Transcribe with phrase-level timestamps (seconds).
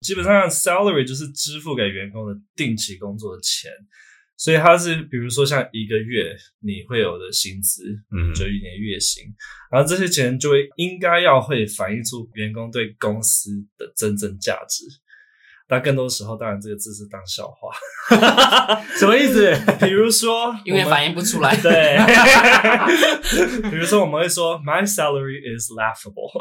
[0.00, 3.70] 基本上 salary 就是支付给员工的定期工作的钱，
[4.36, 9.24] 所以它是比如说像一个月你会有的薪资，嗯，就一年月薪，
[9.70, 14.84] 然后这些钱就会应该要会反映出员工对公司的真正价值。
[15.68, 17.70] 但更多时候，当然这个字是当笑话，
[18.98, 19.54] 什么意思？
[19.80, 21.54] 比如说，因为反应不出来。
[21.62, 21.96] 对，
[23.70, 26.32] 比如说我们会说，My salary is laughable。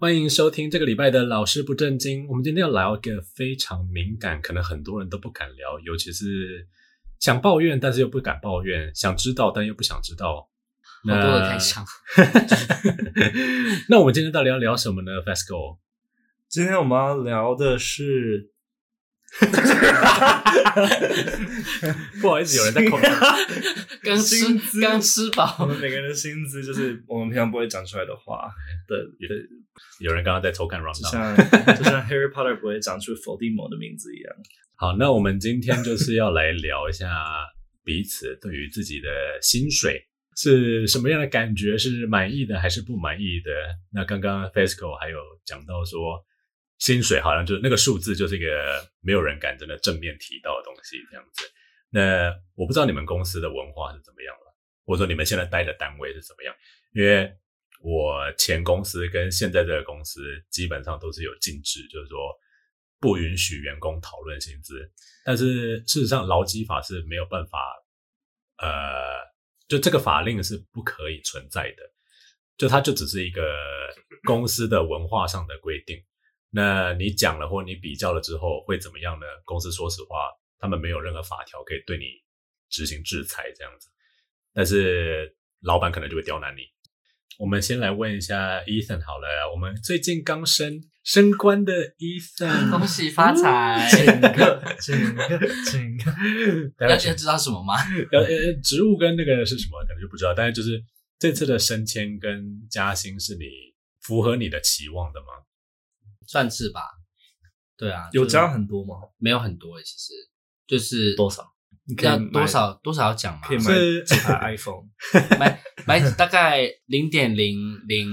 [0.00, 2.24] 欢迎收听这个礼拜的老师不正经。
[2.28, 6.68] 我们今天要聊一个非常敏感，可能很多人都不敢聊，尤其是
[7.18, 10.48] 想抱怨但是又不敢抱怨，想知道但又不想知道。
[11.02, 11.84] 好多的开场。
[13.90, 15.78] 那我们今天到底要聊什么呢？FESCO，
[16.48, 18.52] 今天我们要聊的是。
[22.22, 22.96] 不好意思，有人在口。
[24.02, 24.46] 刚吃
[24.80, 28.48] 刚吃饱，我们每个人的薪资就是我们平常不会讲出来的话。
[28.86, 29.36] 对对。
[30.00, 34.36] 有人刚刚在偷看 rundown，就像 就像 Harry Potter 不会讲出伏地魔的名字一样。
[34.76, 37.10] 好，那我们今天就是要来聊一下
[37.82, 39.08] 彼此对于自己的
[39.42, 40.00] 薪水
[40.36, 43.50] 是什么样的感觉，是满意的还是不满意的？
[43.92, 46.24] 那刚刚 FESCO 还有讲到说，
[46.78, 48.46] 薪水好像就是那个数字，就是一个
[49.00, 51.44] 没有人敢真的正面提到的东西这样子。
[51.90, 54.54] 那我不知道你们公司的文化是怎么样了，
[54.84, 56.54] 或者说你们现在待的单位是怎么样，
[56.94, 57.32] 因为。
[57.80, 62.18] 我前公司跟现在这个公司基本上都是有禁止，就是说
[62.98, 64.90] 不允许员工讨论薪资。
[65.24, 67.72] 但是事实上，劳基法是没有办法，
[68.58, 68.68] 呃，
[69.68, 71.82] 就这个法令是不可以存在的，
[72.56, 73.42] 就它就只是一个
[74.24, 76.02] 公司的文化上的规定。
[76.50, 79.26] 那你讲了或你比较了之后会怎么样呢？
[79.44, 82.06] 公司说实话，他们没有任何法条可以对你
[82.70, 83.88] 执行制裁这样子，
[84.52, 86.62] 但是老板可能就会刁难你。
[87.38, 93.88] 我们先来问一下 Ethan 好了，我们最近刚升升官的 Ethan，恭喜发财！
[93.94, 96.12] 请个，请个，请个，
[96.76, 97.74] 大家知道什么吗？
[98.10, 100.34] 呃呃，职务跟那个是什么，可能就不知道。
[100.34, 100.82] 但是就是
[101.16, 103.44] 这次的升迁跟加薪是你
[104.00, 105.26] 符合你的期望的吗？
[106.26, 106.80] 算是吧。
[107.76, 108.96] 对啊，有加很多吗？
[109.18, 110.12] 没有很多诶，其实
[110.66, 111.44] 就是多少？
[111.88, 113.40] 你要多少多少要讲吗？
[113.42, 113.64] 可以买
[114.04, 114.84] 几台 iPhone，
[115.40, 117.56] 买买大概零点零
[117.88, 118.06] 零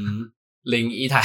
[0.63, 1.22] 零一台，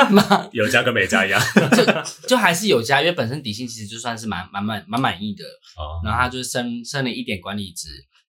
[0.52, 5.44] 有加跟没加一样，就就还是有加，因为本身底薪其实就算是蛮蛮满蛮满意的，
[5.76, 7.88] 哦、然后他就升升了一点管理职，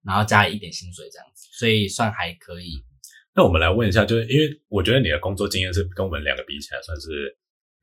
[0.05, 2.83] 然后加了一点薪水这样子，所以算还可以。
[3.35, 7.35] 那我们来问一下，就是因为我觉得你的工作经验是跟我们两个比起来算是。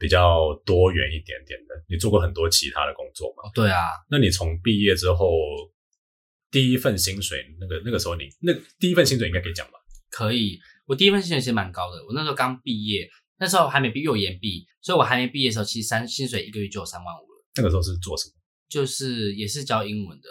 [0.05, 3.51] 比较多元一点点的，你做过很多其他的工作吗？
[3.55, 5.27] 对啊，那你从毕业之后
[6.51, 9.79] 第一份薪水，那个那个时候你那第一份薪水应该可以讲吧？
[10.11, 17.47] 可以，我第一份薪水其实蛮高的，我那时候刚毕业，那时候还没毕业，有延毕，所以我还没毕业的时候，其实三薪水一个月就有三万五了。
[17.57, 18.35] 那个时候是做什么？
[18.69, 20.29] 就是也是教英文的，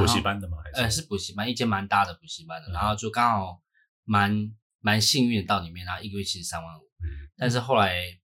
[0.00, 0.58] 补习班的吗？
[0.62, 0.80] 还是？
[0.82, 3.60] 呃，是补习班，一间蛮大的补习班的，嗯、然后就刚好
[4.04, 4.48] 蛮
[4.78, 8.20] 蛮幸运的到里面，然后一个月其实三万五，嗯，但是后来。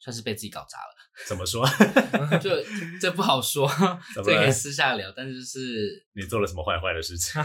[0.00, 0.96] 嗯，算是被自己搞砸了。
[1.28, 1.66] 怎么说？
[2.40, 2.50] 就
[3.00, 3.68] 这不好说，
[4.14, 5.12] 这可以私下聊。
[5.14, 7.42] 但是就是你做了什么坏坏的事情？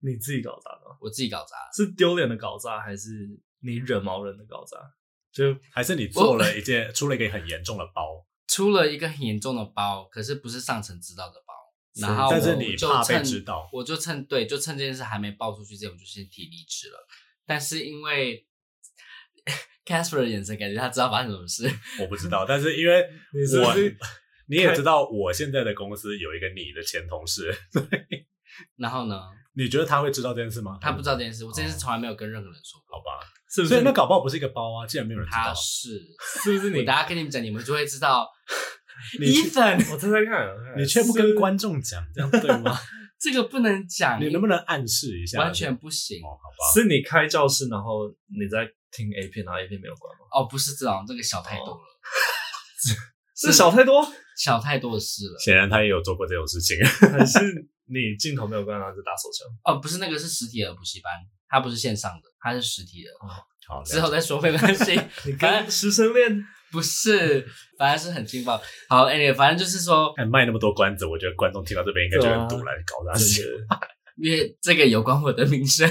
[0.00, 0.96] 你自己搞砸的？
[1.00, 3.08] 我自己搞砸，是丢脸的搞砸，还是
[3.60, 4.78] 你惹毛人的搞砸？
[5.30, 11.54] 就还是你做了一件，出了一个很严重的包，出了一个很严重的包，可是不是上层知道的包。
[12.00, 17.06] 然后，但是你怕被知道，我就趁对，就趁这件事还没爆出去之前，我就先提离职了。
[17.46, 18.46] 但是因为。
[19.84, 21.68] Casper 的眼神感觉他知道发生什么事，
[22.00, 23.00] 我不知道，但是因为
[23.62, 23.74] 我
[24.48, 27.54] 你也知道，我现在的公司有一个你的前同事，
[28.76, 29.20] 然后呢？
[29.54, 30.78] 你觉得他会知道这件事吗？
[30.80, 32.96] 他不知道这件事，我这件事从来没有跟任何人说过。
[32.96, 33.20] 好吧，
[33.54, 33.74] 是不是？
[33.74, 36.00] 所以那搞不好不是一个包啊，既然没有人知道，他是
[36.42, 36.78] 是不是你？
[36.80, 38.26] 我等下跟你们讲，你们就会知道。
[39.20, 42.78] Ethan，我猜猜看，你却不跟观众讲，这样对吗？
[43.20, 45.38] 这个不能讲，你能不能暗示一下？
[45.40, 46.72] 完全不行哦，好吧？
[46.72, 48.66] 是你开教室，然后你在。
[48.92, 50.26] 听 A 片，然后 A 片没有关吗？
[50.30, 51.80] 哦，不是这种，这个小太多了，
[53.34, 54.06] 是小太多，
[54.36, 55.38] 小太多的事了。
[55.40, 56.76] 显然他也有做过这种事情，
[57.10, 57.40] 还是
[57.86, 59.48] 你镜头没有关，然后就打手枪？
[59.64, 61.12] 哦，不是，那个是实体的补习班，
[61.48, 63.10] 它不是线上的，它是实体的。
[63.26, 63.32] 哦，
[63.66, 65.00] 好，之后再说没关系。
[65.24, 67.46] 你跟师生恋 不是，
[67.78, 68.60] 反正是很劲爆。
[68.88, 73.66] 好，anyway，反正就是说，还卖那么多关子，我觉得观众听到这边应该觉得很堵了，搞啥事？
[74.16, 75.88] 因为这个有关我的名声。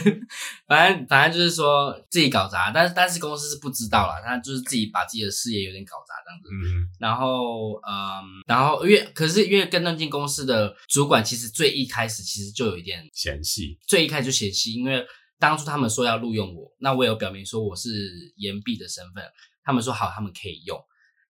[0.67, 6.49] 反正反正就是说自己搞砸，但是但是公司是不知道啦，他就是自己把自己的事业有点搞砸这样子。
[6.51, 15.05] 嗯，然后嗯，然后因为可是因为跟那间公司的主管其实最一开始其实就有一点嫌隙，最一开始就嫌隙，因为
[15.39, 17.89] 当初他们说要录用我，那我有表明说我是
[18.37, 19.23] 延毕的身份，
[19.63, 20.77] 他们说好，他们可以用。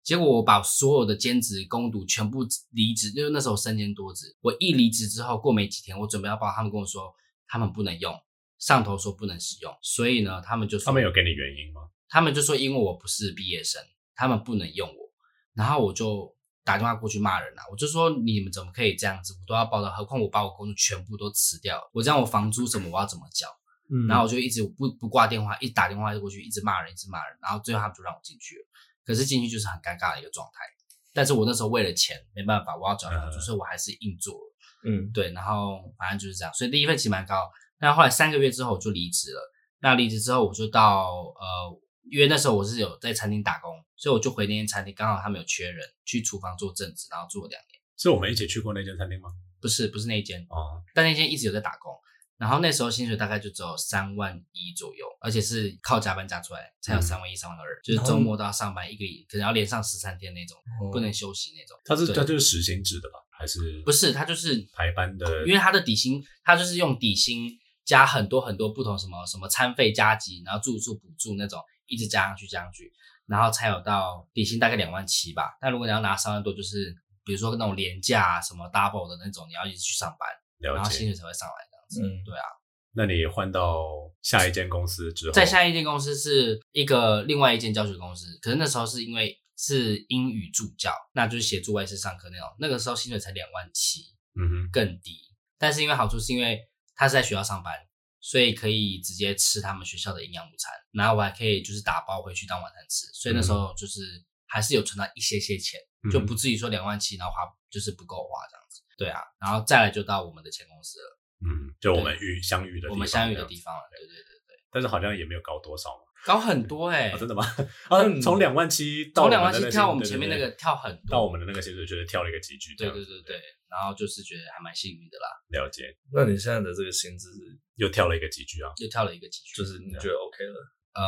[0.03, 4.35] 结果我把所有的兼职工读全部离职，因为那时候身兼多职。
[4.41, 7.15] 我一离职之后，过没几天，我准备要报，他们跟我说
[7.47, 8.19] 他们不能用，
[8.59, 11.83] 上头说不能使用，所以呢，他们就说他们有给你原因吗？
[12.09, 13.81] 他们就说因为我不是毕业生，
[14.15, 15.11] 他们不能用我。
[15.55, 19.35] 然后我就打电话过去骂人了，我就说你们怎么可以这样子？
[19.35, 23.47] 我都要报到，何况我把我工作全部都辞掉，我这样我房租什么我要怎么交？
[23.93, 28.65] 嗯，然后我就一直不不挂电话，一打电话就过去，一直骂人，一直骂人，然后最后他们就让我进去了。
[29.05, 30.65] 可是进去就是很尴尬的一个状态，
[31.13, 34.55] 但是我那时候为了钱没办法，我要转房租，所以我还是硬做了。
[34.85, 37.51] 嗯，对，然后反正就是这样，所以第一份起蛮高。
[37.79, 39.41] 那后来三个月之后我就离职了。
[39.81, 41.81] 那离职之后我就到呃，
[42.11, 47.81] 因为那时候我是有在餐厅打工，所以我就回那间餐厅，刚好他们有缺人，去厨房做正职，然后做了两年。
[47.97, 49.29] 是我们一起去过那间餐厅吗？
[49.61, 51.93] 不是，不是那间哦，但那间一直有在打工。
[52.41, 60.57] 然后那时候薪水大概就只有三万一左右，而且是靠加班加出来才有三万一、三万二，就是周末都要上班，一个可能要连上十三天那种，
[60.91, 61.79] 不能休息那种。
[61.85, 63.19] 他是他就是时薪制的吧？
[63.31, 64.11] 还是不是？
[64.15, 67.51] 他就是排班的，因为他的底薪，他就是用底薪
[67.85, 72.91] 加很多很多不同什么什么餐费加急，然后住宿补助那种，一直加上去加上去，
[73.27, 75.59] 然后才有到底薪大概两万七吧。
[75.61, 80.27] 但如果你要拿三万多，就是比如说那种连假什么 double 的那种，你要一直去上班，
[80.59, 81.70] 然后薪水才会上来。
[81.99, 82.45] 嗯，对啊。
[82.93, 83.85] 那你换到
[84.21, 92.49] 下一间公司之后，在下一间公司是一个另外一间教学公司，可是那时候是因为是英语助教，那就是协助外师上课那种。
[92.59, 94.01] 那个时候薪水才两万七，
[94.35, 95.21] 嗯哼，更低。
[95.57, 96.61] 但是因为好处是因为
[96.97, 97.73] 他是在学校上班，
[98.21, 103.07] 所以可以直接吃他们学校的营养午餐，然后我还可以就是打包回去当晚餐吃。
[103.13, 104.01] 所以那时候就是
[104.47, 108.81] 还是有存到一些些钱，嗯、就不至于说两万七然后花就是不够花这样子。
[108.99, 111.20] 对啊，然后再来就到我们的前公司了。
[111.45, 114.57] 嗯，就我们遇相遇的地方，我们相遇的地方了，对对对对。
[114.71, 117.45] 但是好像也没有高多少嘛，高很多哎，真的吗？
[117.89, 123.41] 啊，从两万七到两万七跳我们前面那个跳很多，到我们的那个薪水觉得跳了一个几句，对对对对。
[123.71, 125.29] 然后就是觉得还蛮幸运的啦。
[125.51, 125.97] 了解。
[126.13, 127.31] 那你现在的这个薪资
[127.77, 128.69] 又跳了一个几句啊？
[128.79, 130.59] 又跳了一个几句，就是你觉得 OK 了？
[130.93, 131.07] 呃，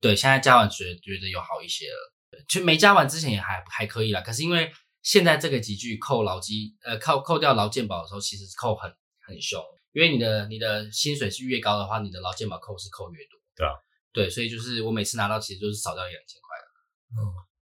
[0.00, 2.14] 对，现在加完觉觉得有好一些了。
[2.48, 4.70] 其实没加完之前也还还可以啦，可是因为
[5.02, 8.88] 现在这个几句扣劳基呃扣扣掉劳健保的时候，其实扣很
[9.28, 9.62] 很凶。
[9.92, 13.38] 因为你的你的薪水是越高的话，你的劳健保扣是扣越多。
[13.54, 13.72] 对啊，
[14.12, 16.64] 对，所以就是我每次拿到其实就是少掉一两千块了。
[17.12, 17.20] 嗯，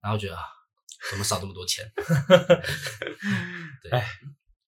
[0.01, 0.43] 然后觉得啊，
[1.11, 1.85] 怎么少这么多钱？
[3.83, 4.07] 对，哎，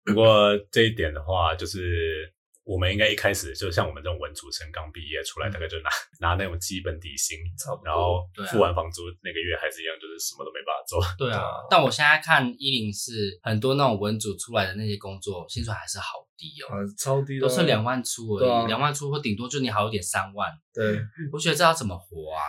[0.05, 2.33] 不过这一点的话，就是。
[2.71, 5.89] 我们应该一开始就像我们这种文组生刚毕业出来，大概就拿
[6.23, 7.37] 拿那种基本底薪，
[7.83, 11.03] 然后付完房租那个月还是一样，就是什么都没办法做。
[11.19, 13.11] 对啊，但我现在看一零四
[13.43, 20.47] 很多那种文组出来的那些工作，薪水还是好低哦，超低，都是两万出而已，两万出或顶多就你好一点三万。
[20.73, 20.97] 对，
[21.33, 22.39] 我觉得这要怎么活啊？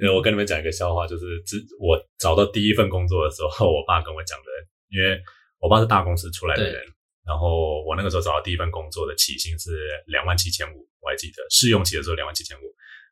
[0.00, 4.48] 因为我跟你们讲一个笑话，就是之我找到第一份工作的时候， 我爸跟我讲的，
[4.88, 5.20] 因为
[5.60, 6.82] 我爸是大公司出来的人。
[7.26, 12.62] 然后我那个时候找到第一份工作的起薪是两万七千五，我还记得试用期的时候两万七千五，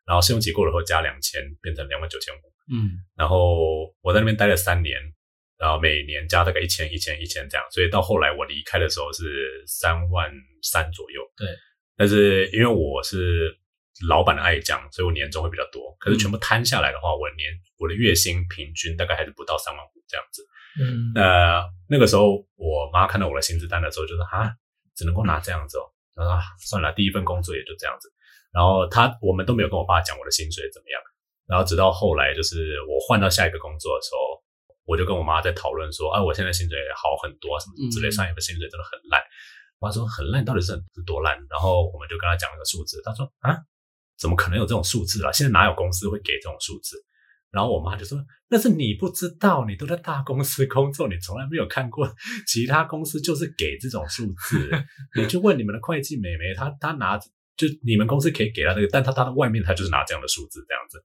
[0.06, 2.38] 然后试用期过了后加两千，变成两万九千五。
[2.72, 4.96] 嗯，然后我在那边待了三年，
[5.58, 11.20] 然后每年加大概一千、一千、一千这样，所以到后来我离开的时候是三万三左右。
[11.36, 11.48] 对，
[11.96, 13.58] 但是因为我是
[14.08, 15.94] 老板的爱将，所以我年终会比较多。
[15.98, 20.46] 可是全部摊下来的话，我年我的月薪平均大概还是不到三万五这样子。
[20.80, 24.50] 嗯，呃，那个时候我妈看到我的薪资单的时候，就说啊，
[24.94, 25.84] 只能够拿这样子哦。
[26.14, 28.12] 她说啊，算了，第一份工作也就这样子。
[28.52, 31.00] 然后她我们都没有跟我爸讲我的薪水怎么样。
[31.46, 34.42] 然后直到后来，就是我换到下一个工作的时候，
[34.86, 39.20] 我就跟我妈在讨论说，啊，我现在薪水好很多，什么什么之类，上一份薪水真的很烂。
[39.78, 41.36] 我妈说很烂，到底是是多烂？
[41.50, 43.58] 然后我们就跟他讲了个数字，他说啊，
[44.16, 45.30] 怎么可能有这种数字啊？
[45.32, 46.96] 现在哪有公司会给这种数字？
[47.54, 48.18] 然后我妈就说
[48.50, 52.12] ：“那是你不知道，你都在大公司工作，你从来没有看过
[52.48, 54.68] 其他公司就是给这种数字。
[55.16, 57.16] 你去问你们的会计美眉，她她拿
[57.56, 61.02] 就你们公司可以给她那个，但她她的外面她就是拿这样的数字这样子。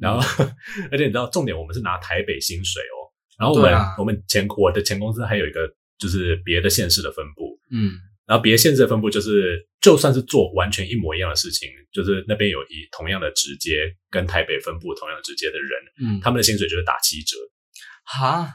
[0.00, 0.18] 然后，
[0.90, 2.98] 而且你知道重点，我们是拿台北薪水哦。
[3.38, 5.60] 然后我们、啊、我们前我的前公司还有一个
[5.96, 7.92] 就是别的县市的分部，嗯。”
[8.26, 15.70] 然后别的县市的分布就是，就算是做完全一模一样的事情，就是那边有一同样的直接跟台北分布同样直接的人，
[16.02, 17.36] 嗯，他们的薪水就是打七折。
[18.06, 18.46] 哈，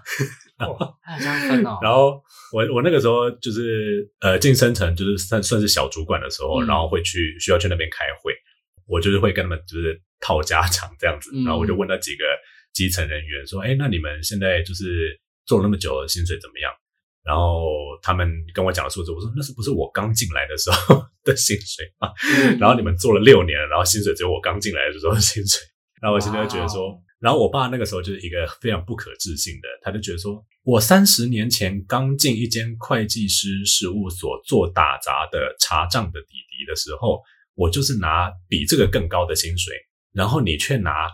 [1.02, 1.80] 还这样分哦。
[1.82, 2.22] 然后
[2.54, 8.32] 我我那个时候就是呃晋升成就是算算是小主管的时候，嗯、然后会去需要去那边开会，
[8.86, 12.26] 我就是会跟他们就是套家常这样子，然后我就问那几个
[12.74, 16.72] 基层人员说，哎、嗯，那你们现在就是做了那么久，薪水怎么样？
[17.24, 17.68] 然后
[18.02, 22.10] 他们跟我讲的数字，我说那是不是我刚进来的时候的薪水啊？
[22.36, 25.62] 嗯、然后你们做了六年了，然后薪水只有我刚进来的时候的薪水。
[26.02, 37.22] 然后我现在就觉得说，然后我爸那个时候就是一个非常不可置信的，他就觉得说我三十年前刚进一间会计师事务所做打杂的查账的弟弟的时候，
[37.54, 39.76] 我就是拿比这个更高的薪水，
[40.14, 41.10] 然后你却拿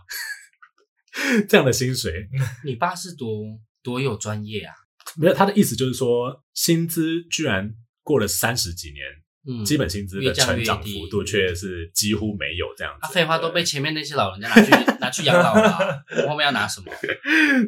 [1.49, 2.29] 这样的薪水。
[2.63, 3.43] 你爸是多
[3.81, 4.73] 多有专业啊？
[5.17, 9.05] 没有，他的意思就是说，薪资居然过了三十几年，
[9.47, 12.99] 嗯，基本薪资的成长幅度却是几乎没有这样子。
[13.03, 16.91] 他废话都被前面那些老人家拿去拿去养老了， 我后面要拿什么？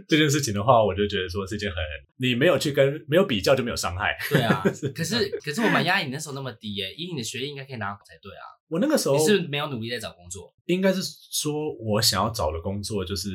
[0.08, 1.78] 这件事情的话，我就觉得说是一件很
[2.18, 4.18] 你没有去跟没有比较就没有伤害。
[4.30, 4.64] 对啊，
[4.96, 8.44] 可是可是我蛮压抑你那时候那么低耶，以你的学历应该可以拿好才对啊。
[8.70, 11.02] 我那个时候你是没有努力在找工作，应该是
[11.32, 13.30] 说我想要找的工作就是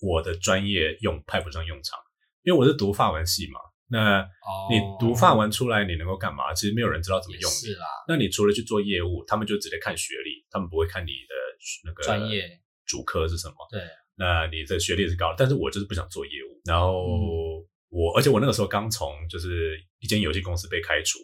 [0.00, 1.98] 我的专业用派不上用场。
[2.42, 4.26] 因为我是读法文系嘛，那
[4.68, 6.52] 你读法文出来，你能够干嘛？
[6.52, 7.54] 其实没有人知道怎么用你。
[7.54, 7.86] 是啦。
[8.08, 11.34] 那你除了去做业务，他们就直接看学历，他们不会看你的
[11.84, 12.48] 那个专业
[12.84, 13.54] 主科是什么。
[13.70, 13.80] 对。
[14.16, 16.60] 那你的学历是高，但是我就是不想做业务。
[16.64, 17.06] 然后
[17.90, 21.18] 我，而且我那个时候刚从就是一间游戏公司被开除，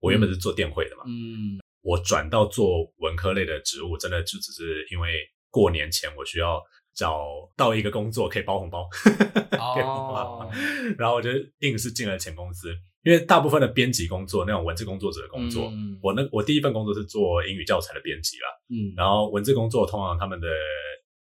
[0.00, 1.04] 我原本是做电绘的嘛。
[1.06, 1.60] 嗯。
[1.82, 6.60] 我转到做文科类的职务，真的就只是因为过年前我需要。
[6.94, 8.88] 找到一个工作可以包红包，
[9.58, 10.48] 哦，
[10.96, 12.72] 然后我就硬是进了前公司，
[13.02, 20.46] 因为大部分的编辑工作，那种文字工作者的工作，嗯、我那我第一份工作是做英语教材的编辑啦，嗯，然后文字工作通常他们的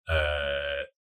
[0.07, 0.15] 呃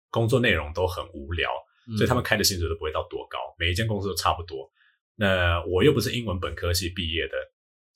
[0.10, 1.50] 工作内容都很无聊，
[1.90, 4.70] 嗯、所以他们开的薪水都不会到多高，每一间公司都差不多。
[5.16, 7.34] 那我又不是英文本科系毕业的。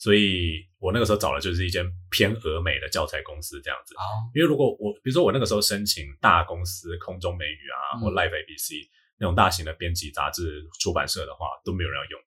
[0.05, 3.95] 所以我那个时候找的就是一间偏俄美的教材公司这样子，
[4.35, 8.85] 因为如果我比如说我那个时候申请大公司空中美语啊或 Live ABC
[9.17, 12.21] 那种大型的编辑杂志出版社的话，都没有人要用，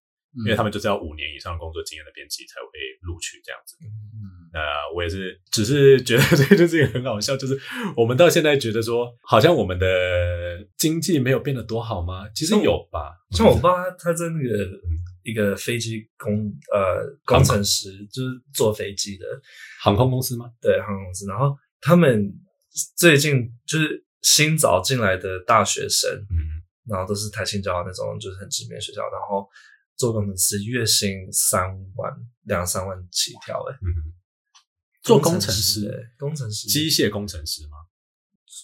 [0.45, 3.77] 因为他们就是要五年以上的工作经验的编辑才会被录取这样子。
[3.81, 4.59] 嗯，那
[4.93, 7.57] 我也是，只是觉得 这件事情很好笑，就是
[7.97, 12.29] 我们到现在觉得说，好像我们的经济没有变得多好吗？
[12.35, 14.67] 其实有吧，像我爸他在那个。
[15.29, 19.27] 一个飞机工呃工程师，就是坐飞机的
[19.83, 20.51] 航空公司吗？
[20.61, 21.27] 对，航空公司。
[21.27, 22.33] 然后他们
[22.97, 29.03] 最近就是新找进来的大学生，嗯，然后都是台新交那种，就是很知名的学校。
[29.03, 29.47] 然后
[29.97, 32.11] 做工程师月薪三万
[32.45, 33.89] 两三万起跳，诶，嗯，
[35.03, 37.77] 做工程师，工程师，机械工程师吗？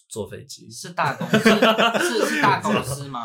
[0.08, 3.20] 坐飞机是大公司，是是大公司吗？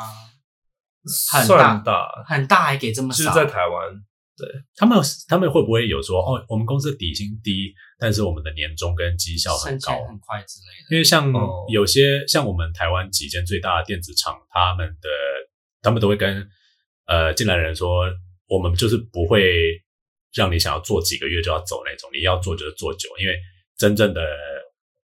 [1.32, 3.24] 很大，大很大，还给这么少？
[3.24, 3.90] 就是在台湾，
[4.38, 10.96] 对他们，他们会不会有说哦，我们公司的底薪低，但是我们的年终跟绩效很高，很快之类的？
[10.96, 11.32] 因为像
[11.72, 15.10] 有些、哦、像我们台湾几间最大的电子厂，他们的
[15.82, 16.48] 他们都会跟
[17.08, 18.06] 呃进来的人说，
[18.48, 19.82] 我们就是不会
[20.34, 23.38] 让你想要做几个月就要走那种，你要做就是做久，因为
[23.78, 24.22] 真正的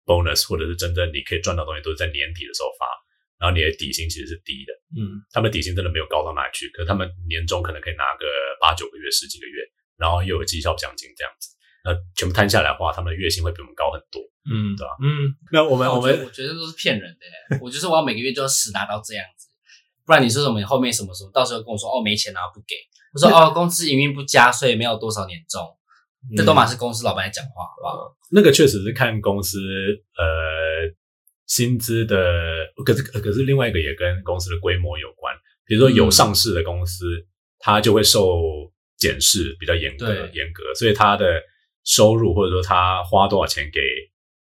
[0.05, 2.85] bonus 或者是真正你可以赚到东西，都是在年底的时候发。
[3.37, 8.25] 然后你的底薪其实是低的，嗯，他们底薪真的没有高到哪里去，可是他们年终可能可以拿个
[8.61, 9.61] 八九个月、十几个月，
[9.97, 11.49] 然后又有绩效奖金这样子，
[11.83, 14.95] 那全部摊下来的话，他们的月薪会比我们高很多，嗯，对吧？
[15.03, 19.49] 嗯，那我们我们我觉得都是骗人的，我就是我要每个月就要实拿到这样子，
[20.05, 22.75] 不然你说什么后面什么时候到时候跟我说哦没钱然后不给，
[23.13, 25.61] 我说哦公司营运不佳，所以没有多少年终，
[26.37, 28.15] 这都嘛是公司老板在讲话，好不好？
[28.31, 29.59] 那个确实是看公司，
[30.17, 30.95] 呃。
[31.47, 35.35] 薪资的，可是可是另外一个也跟公司的规模有关。
[35.65, 37.25] 比如说有上市的公司，嗯、
[37.59, 41.41] 它就会受检视比较严格，严格，所以它的
[41.83, 43.79] 收入或者说它花多少钱给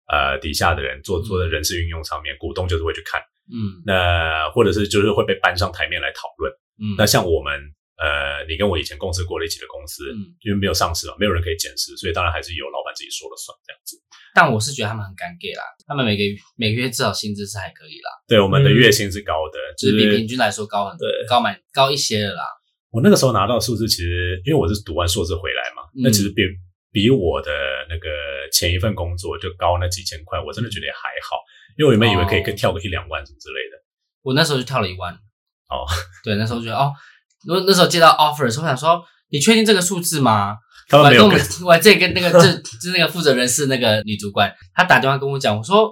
[0.07, 3.21] 呃底下的人做做的人事运用上面，嗯、股东就是会去看，
[3.51, 7.59] 嗯，那或者是就是会被搬上台面来讨论，嗯，那像我们
[7.97, 13.97] 呃，你跟我以前共事过的一起的公司，嗯，因为没有上市嘛，没有人可以检视，所以当然还是由老板自己说了算这样子。
[14.35, 16.25] 但我是觉得他们很尴尬啦，他们每个
[16.57, 18.11] 每个月至少薪资是还可以啦。
[18.27, 22.43] 对，我们的月薪是高的，嗯、就是比平均来说高很多，高蛮高一些的啦。
[22.91, 26.43] 我那个时候拿到数字，其实因为我是读完硕士回来嘛，嗯、那其实比
[26.91, 27.51] 比我的
[27.89, 28.09] 那个
[28.53, 31.39] 前一份工作就高那几千块，我真的觉得也还好。
[31.79, 33.79] 因为我原本以为可以可以跳个一两万什么之类的，
[34.23, 35.15] 我那时候就跳了一万。
[35.71, 35.83] 哦，
[36.23, 36.93] 对，那时候觉得哦，
[37.47, 40.57] 那那时候接到 offer 的时候，我想说，你确定这个数字吗？
[40.89, 45.91] 他们没有跟我，我这跟那个就就是那个负责人是那个女主管，她打电话跟我讲，我说，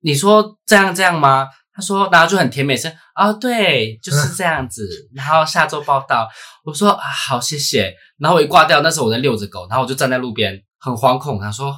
[0.00, 1.46] 你说这样这样吗？
[1.72, 4.88] 她说，然后就很甜美声啊，对，就是这样子。
[5.14, 6.28] 然后下周报道，
[6.64, 7.94] 我说啊，好，谢谢。
[8.18, 11.40] 然后我一挂掉，那时候我在遛着狗，然后我就站在路边，很惶恐。
[11.40, 11.72] 他说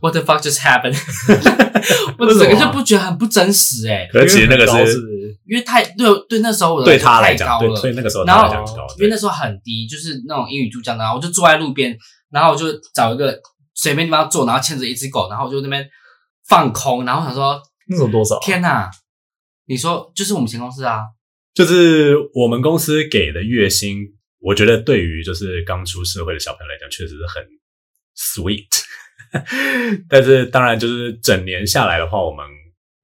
[0.00, 0.96] ，What the fuck just happened？
[2.18, 4.98] 我整个就不觉得很不真实诶、欸、可是其实那个是，
[5.46, 11.96] 因为太对对，那时候我的对他来讲，对，所以那个时候然后他来讲高，因为那时候很低，就是那种英语助教，然后我就坐在路边，
[12.30, 13.40] 然后我就找一个
[13.74, 15.88] 随便地方坐，然后牵着一只狗，然后我就那边
[16.48, 18.38] 放空，然后我想说那种多少？
[18.40, 18.90] 天哪！
[19.66, 21.02] 你说就是我们前公司啊，
[21.54, 23.98] 就是我们公司给的月薪，
[24.40, 27.42] 我觉得对于就是刚出社会的小朋友来讲，确实是很
[28.16, 28.66] sweet。
[30.08, 32.44] 但是当然，就是整年下来的话，我们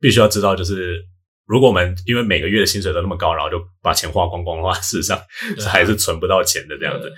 [0.01, 1.05] 必须要知道，就是
[1.47, 5.21] 如果我们因为每个月的薪水都那么高，然后就把钱花光光的话，事实上
[5.59, 7.13] 是还是存不到钱的这样子。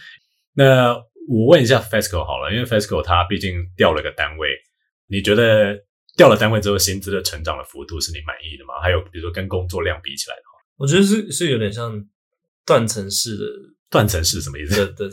[0.54, 0.94] 那
[1.28, 4.50] 我问一下 FESCO 好了，因为 FESCO 它毕竟调了个单位，
[5.08, 5.78] 你觉得？
[6.16, 8.74] 调了单位之后，薪资的成长的幅度是你满意的吗？
[8.82, 12.04] 还有，比如说跟工作量比起来的话，我觉得是是有点像
[12.66, 13.44] 断层式的。
[13.88, 14.74] 断层式什么意思？
[14.74, 15.08] 的的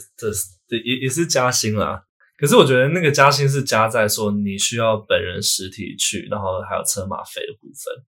[0.67, 2.01] 的也也是加薪啦。
[2.37, 8.03] 可是我觉得那个加薪是加在说你需要本人实体去，然后还有车马费的部分。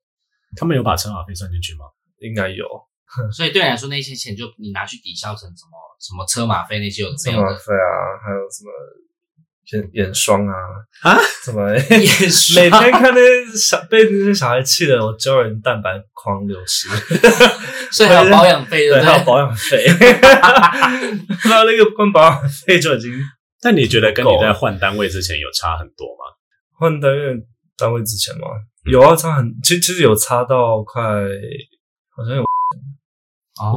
[0.55, 1.86] 他们有把车马费算进去吗？
[2.19, 2.65] 应该有。
[3.31, 8.72] 所以对你来说，那些钱就你拿去抵消成什么什么车马费那些有车马费啊，还有什么？
[9.74, 10.53] 眼眼霜啊
[11.01, 11.19] 啊！
[11.43, 12.55] 怎么眼霜？
[12.63, 16.88] 每天看那些小被那些小孩气的，我胶原蛋白狂流失，
[17.91, 23.12] 所以还有保养费，对，还有保养费，还有那个光保养费就已经。
[23.62, 26.26] 但你觉得跟你在换单位之前有差很多吗？
[26.78, 27.36] 换单位
[27.78, 28.48] 单位之前吗？
[28.86, 31.02] 有啊，差很，其实其实有差到快，
[32.16, 32.44] 好像有，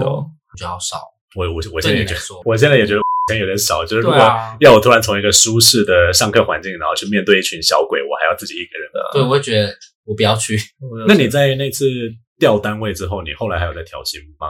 [0.01, 1.01] 有，我觉得好少。
[1.37, 3.01] 我我我现在也觉得，我现在也觉得。
[3.39, 4.19] 有点少，就是如果
[4.59, 9.01] 要我突然从一个舒适的上课环境，然后去面对一群小鬼，我还要自己一个人的。
[9.13, 9.73] 对，我会觉得
[10.05, 10.59] 我不要去。
[11.07, 11.87] 那你在那次
[12.41, 14.49] 调单位之后，你后来还有在调薪吗？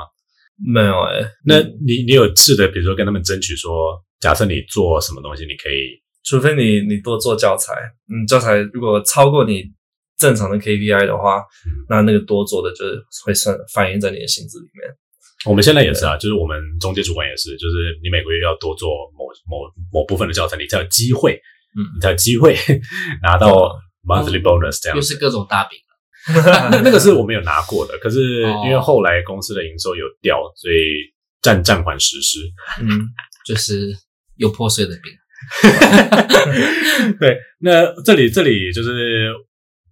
[0.57, 1.31] 没有哎、欸。
[1.45, 7.75] 那你你有试着，比如说跟他们争取说，假设你做什么东西，你可以，除非你你多做教材，
[8.09, 9.65] 嗯，教材如果超过你
[10.19, 14.95] 正常的 KPI 的话，嗯、那那个多做的就是会算反映在你的薪资里面。
[15.47, 21.41] 我们现在也是啊，就是我们中介主管也是，就是你每个月要多做某某某部分的教材，你才有机会，
[21.75, 22.55] 嗯，你才有机会
[23.25, 23.49] 拿到
[24.05, 24.97] monthly bonus 这样。
[24.97, 25.79] 又是各种大饼
[26.71, 30.77] 那那个是我没有拿过的，可是因为后来公司的营收有掉，所以
[31.41, 32.41] 暂暂缓实施。
[32.83, 33.09] 嗯，
[33.47, 33.97] 就是
[34.41, 35.13] 有破碎的饼。
[37.21, 39.31] 对，那这里这里就是。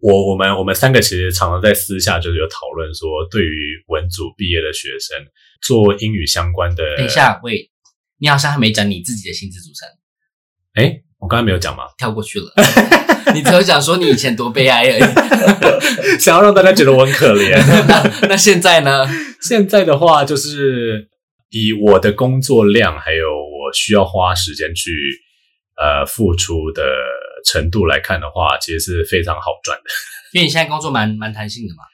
[0.01, 5.19] 我我们我们三个其实常常在私下就是有讨论说，对于文组毕业的学生
[5.61, 7.69] 做英语相关的，等一下，喂，
[8.21, 9.89] 你好像还没讲你自己的薪资组成。
[10.75, 11.83] 哎，我刚才没有讲吗？
[11.99, 12.47] 跳过去了。
[13.35, 15.03] 你只有讲说你以前多悲哀而已，
[16.23, 17.57] 想要让大家觉得我很可怜。
[17.89, 19.05] 那那现在呢？
[19.43, 21.09] 现在的话，就是
[21.51, 23.27] 以我的工作量，还有
[23.69, 24.91] 我需要花时间去
[25.77, 26.83] 呃付出的。
[27.45, 29.85] 程度来看的话，其实是非常好赚的，
[30.35, 31.85] 因为你现在工作蛮蛮弹性的嘛。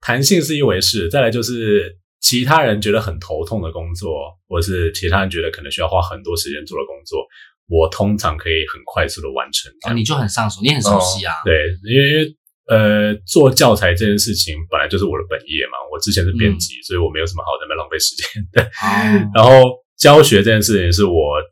[0.00, 7.24] 弹性是一回事，再来就是其他人觉得很头痛的工作，或是其他人觉得可能需要花很多时间做的工作，
[7.68, 9.72] 我通常可以很快速的完成。
[9.82, 11.32] 啊，你就很上手，你很熟悉啊。
[11.32, 12.34] 哦、对，因为
[12.66, 18.62] 呃，做教材这件事情本来就是我的本业嘛，我之前是编辑，嗯、所以我没有什么好在那边浪费时间的。
[18.64, 21.42] 哦、 然后教学这件事情是我。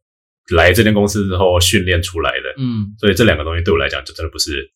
[0.55, 4.71] 来这间公司之后训练出来的，嗯，所以这两个东西对我来讲就真的不是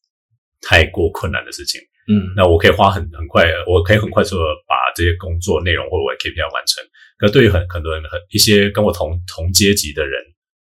[0.61, 6.83] 太过困难的事情，嗯，那我可以花很很快，我可以很快速的把这些工作内容或者我的 KPI 完成。
[7.19, 10.21] 可对于很很多人很一些跟我同同阶级的人，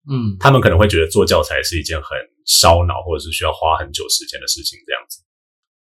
[0.10, 5.22] 嗯，他们可能会觉得做教材是一件很烧脑或者是需要花很久时间的事情，这样子。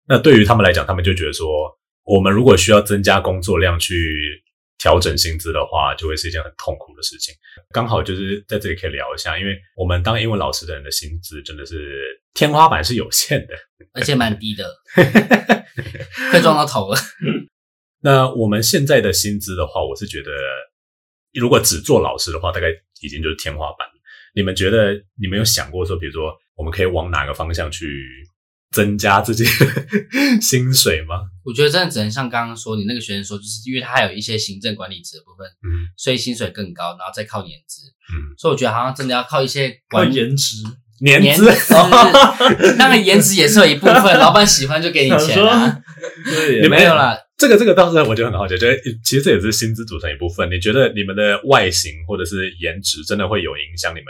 [0.06, 1.48] 那对于他们来讲，他们就觉得说，
[2.04, 4.43] 我们如果需要增加工作量去。
[4.78, 7.34] 调整薪资的话，就会是一件很痛苦的事情。
[7.70, 13.54] 刚好就是在这里可以聊一下，因为我们当英文老师的人的薪资真的是天花板是有限的，
[13.92, 14.70] 而且蛮低的，
[16.30, 16.98] 快撞到头了。
[18.00, 20.30] 那我们现在的薪资的话，我是觉得，
[21.32, 22.68] 如果只做老师的话，大概
[23.00, 23.88] 已经就是天花板。
[24.34, 27.86] 你们觉得，你们有想过说，比如说，我们可以往哪个方向去？
[28.74, 29.50] 增加自己的
[30.42, 31.20] 薪水吗？
[31.44, 37.82] 我觉得真的只能像刚刚说，你那个学生说，就是因为他还有一些行政管理职的部分，嗯，所以薪水更高，然后再靠颜值，
[38.12, 40.56] 嗯，所以我觉得好像真的要靠一些管颜值，
[41.00, 41.44] 颜值，
[42.76, 45.80] 那个颜值也是有一部分， 老板喜欢就给你钱啊，
[46.24, 47.16] 对，也没有啦。
[47.36, 50.50] 这个这个倒是我觉得很好解，觉得其实这也是薪资组成一部分。
[50.50, 54.06] 你觉得你们的外形或者是颜值真的会有影响你们？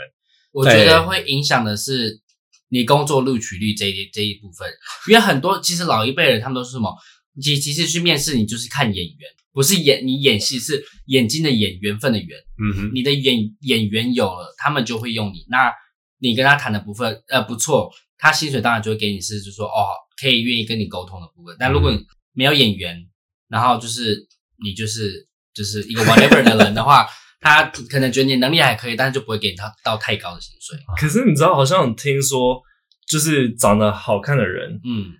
[0.51, 2.21] 我觉得会影响的是。
[2.69, 4.67] 你工作录取率这一这一部分，
[5.07, 6.95] 因为很多其实老一辈人他们都是什么
[7.41, 12.37] 其其实去面试你就是看眼缘，不是演你演戏，是眼睛的眼，缘分的缘。
[12.57, 15.45] 嗯哼，你的演演员有了，他们就会用你。
[15.49, 15.71] 那
[16.19, 19.87] 你跟他谈的部分，呃，不错，他薪水当然就会给你是，就说哦，
[20.19, 21.55] 可以愿意跟你沟通的部分。
[21.59, 21.99] 但如果你
[22.31, 23.07] 没有演员，嗯、
[23.49, 24.27] 然后就是
[24.63, 27.05] 你就是就是一个 whatever 的人的话，
[27.45, 30.77] 他可能觉得你能力还可以，但是就不会给你到到太高的薪水。
[30.99, 32.61] 可是你知道，好像听说。
[33.07, 35.13] 就是长得好看的人，嗯，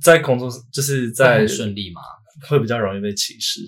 [0.00, 2.00] 在工作就是在很顺利嘛，
[2.48, 3.60] 会比较容易被歧视。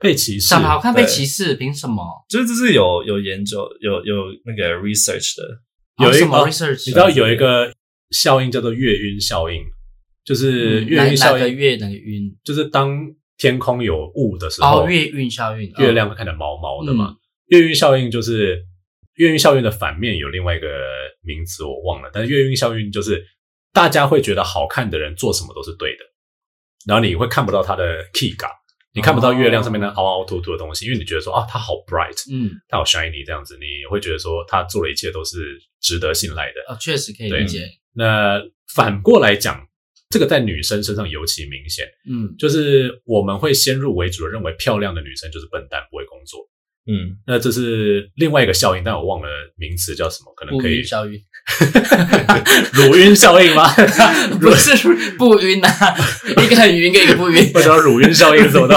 [0.00, 2.04] 被歧视，长得好看被歧视，凭什么？
[2.28, 5.60] 就是这是有有研究，有有那个 research 的，
[6.04, 7.72] 有一个、research，你知道有一个
[8.10, 9.62] 效应叫做月晕效应，
[10.24, 12.36] 就是月晕效应，哪个月哪个晕？
[12.42, 12.90] 就是当
[13.38, 17.16] 天空有雾的时候，哦，月晕效应，月亮会看起来毛毛的嘛。
[17.46, 18.64] 月晕效应就是。
[19.16, 20.66] 月晕效应的反面有另外一个
[21.22, 22.10] 名词，我忘了。
[22.12, 23.24] 但是月晕效应就是
[23.72, 25.98] 大家会觉得好看的人做什么都是对的，
[26.84, 28.50] 然后你会看不到他的 key 感，
[28.92, 36.74] 你看不到月亮上面那凹凹凸凸的东西，因为你觉得说啊，他好 bright，嗯，他好 shiny 这样子，你会觉得说他做的一切都是值得信赖的。
[36.74, 37.68] 哦，确实可以理解。
[37.92, 38.42] 那
[38.74, 39.64] 反过来讲，
[40.10, 46.40] 这个在女生身上尤其明显，嗯，就是我们会先入为主的认为漂亮的女生就是笨蛋，不会工作。
[46.86, 50.84] 嗯，那这是另外一个效应，但我忘了名词叫什么，可能可以。
[50.84, 51.12] 效应，
[52.74, 53.66] 乳晕效应吗？
[54.38, 54.76] 不是
[55.16, 55.70] 不晕啊，
[56.42, 57.52] 一个很晕，一个不晕。
[57.52, 58.76] 不知道乳晕效应是什么的。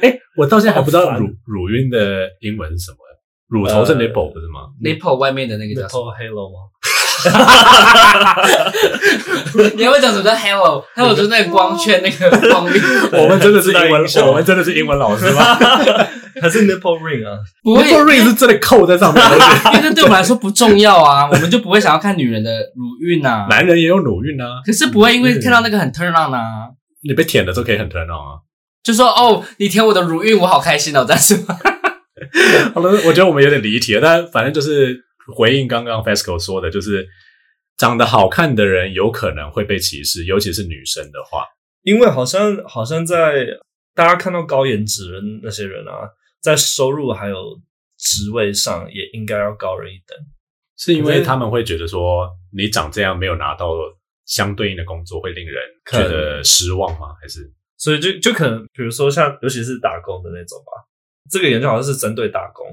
[0.00, 2.96] 哎，我到现在还不知道乳乳晕的英文是什么。
[3.48, 6.70] 乳头是 nipple 不是吗？nipple 外面的那个叫 nipple halo 吗？
[9.76, 12.82] 你要会讲什么叫 halo？halo 就是那个光圈，那个光晕。
[13.12, 15.42] 我们真的是英文， 我们真的是英文老师吗？
[16.40, 19.22] 还是 nipple ring 啊？nipple ring 是真的扣在上面，
[19.74, 23.46] 因为这对我们来说不重要啊，我们就不会想要看女人的乳晕啊。
[23.50, 26.70] 男人也有乳晕啊，可是不会因为看到那个很 turn on 啊。
[27.06, 28.40] 你被舔的时候可以很 turn on 啊，
[28.82, 31.36] 就说哦，你舔我的乳晕，我好开心哦，但是
[32.74, 35.04] 好了，我觉得我们有点离题了，但反正就是。
[35.34, 37.06] 回应刚刚 Fesco 说的，就是
[37.76, 41.44] 长得好看的人有可能会被歧视，尤其是女生的话，
[41.82, 43.46] 因为好像好像在
[43.94, 46.08] 大家看到高颜值的那些人啊，
[46.40, 47.60] 在收入还有
[47.98, 50.16] 职位上也应该要高人一等，
[50.76, 53.74] 是因为他们会觉得说你长这样没有拿到
[54.26, 57.14] 相对应的工作会令人觉得失望吗？
[57.20, 60.72] 还是所以就就可能比如说像尤其是打工的那种吧，
[61.30, 62.66] 这个研究好像是针对打工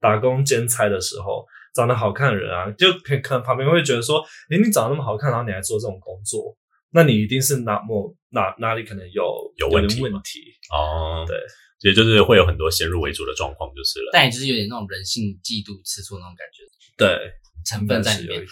[0.00, 1.46] 打工兼差的时候。
[1.74, 6.56] 长得好看的人啊，就可可能旁边会觉得说，诶，你长得那么好看，然后你还做这种工作，
[6.92, 9.24] 那你一定是哪某哪哪里可能有
[9.56, 10.40] 有问题问题
[10.72, 11.24] 哦。
[11.26, 11.36] 对，
[11.82, 14.10] 也就是会有很多先入为主的状况，就是了。
[14.12, 16.64] 但也就是有点那种人性嫉妒、吃醋那种感觉，
[16.96, 17.32] 对，
[17.64, 18.44] 成分在里面。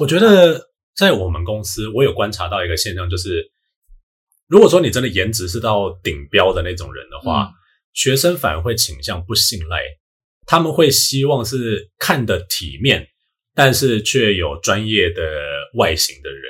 [0.00, 3.50] 我觉得在我们公司，我有观察到一个现象，就是
[4.48, 7.52] 如果说你真的颜值是到顶标的那种人的话，嗯、
[7.92, 9.80] 学生反而会倾向不信赖。
[10.52, 13.08] 他们会希望是看的体面，
[13.54, 15.22] 但是却有专业的
[15.78, 16.42] 外形的人。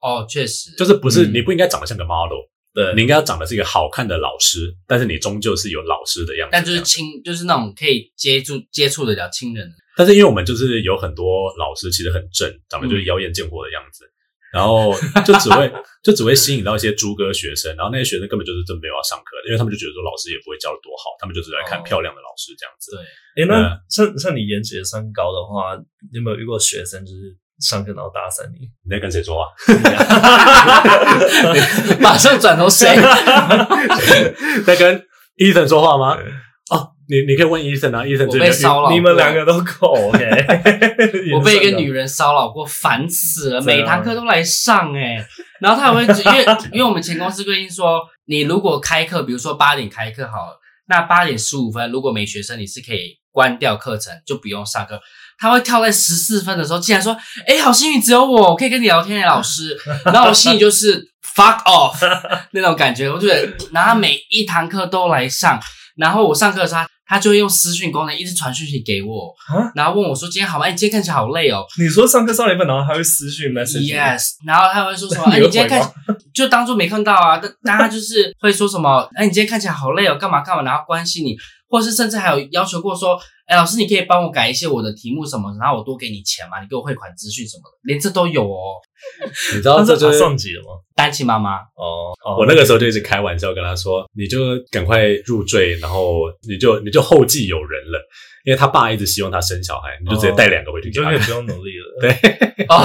[0.00, 2.38] 哦，确实，就是不是、嗯、你不应该长得像个 model，
[2.72, 6.50] 对，你应该要长得是一个好看的老师，但是你终究是有老师的样子。
[6.52, 9.74] 但就是亲，就是那种可以接触接触得了亲人的。
[9.96, 14.04] 但是因为我们就是有很多老师，其实很正，长得就是妖艳贱货的样子。
[14.04, 14.14] 嗯
[14.52, 14.92] 然后
[15.24, 22.96] 就只会就只会吸引到一些猪哥学生，然后那些学生根本就是真没有要上课的，因为他们就觉得说老师也不会教的多好，他们就只来看漂亮的老师这样子。
[22.96, 25.76] 对，诶那像像你颜值也算高的话，
[26.10, 28.68] 你有没有遇过学生就是上课然后打散你？
[28.84, 29.48] 你在跟谁说话？
[32.00, 32.86] 马上转头谁？
[34.64, 35.02] 在跟
[35.36, 36.16] Ethan 说话吗？
[36.70, 36.92] 哦。
[37.10, 40.18] 你你可以问医生啊，医生我被骚扰，你们两个都够 OK。
[41.34, 45.26] 我被一个 女人骚扰过，烦死了，每堂课都来上哎、欸。
[45.58, 55.00] 然后他还会，因为 因为我们前公司规定说，你如果开课，比如说八点开课好了，那八点十五分如果没学生，你是可以关掉课程，就不用上课。
[55.38, 57.14] 他会跳在十四分的时候，竟然说
[57.48, 61.00] ：“哎、欸，好幸运，只有我，可以跟你聊天的老师。”然后我心里就是
[61.34, 61.96] fuck off
[62.50, 65.58] 那种感觉，我觉得，然后每一堂课都来上，
[65.96, 66.82] 然后我上课的时候。
[67.08, 69.34] 他就会用私讯功能一直传讯息给我，
[69.74, 70.68] 然后问我说：“今天好吗？
[70.68, 73.90] 你今天看起来好累哦。”你说上课上了一半，然后他会私讯 message。
[73.90, 75.24] Yes，然后他会说什么？
[75.32, 75.80] 哎，你今天看
[76.34, 77.40] 就当做没看到啊。
[77.64, 79.08] 但他就是会说什么？
[79.16, 80.62] 哎，你今天看起来好累哦，干嘛干嘛？
[80.62, 81.34] 然后关心你，
[81.68, 83.18] 或是甚至还有要求过说
[83.48, 86.60] ：“哎，老师，你可以帮我改一些我的题目什么，然后我多给你钱嘛？
[86.60, 88.76] 你给我汇款资讯什么的，连这都有哦。
[89.56, 90.68] ”你知道这就是上级了吗？
[90.94, 94.38] 单亲妈妈哦，我那个时候就一直开玩笑跟他说：“你就
[94.70, 97.98] 赶快入赘，然后你就你就后继有人了。”
[98.44, 101.86] 因为他爸一直希望他生小孩，你就直接带两个回去，就可以不用努力了。
[102.00, 102.84] 对，哦，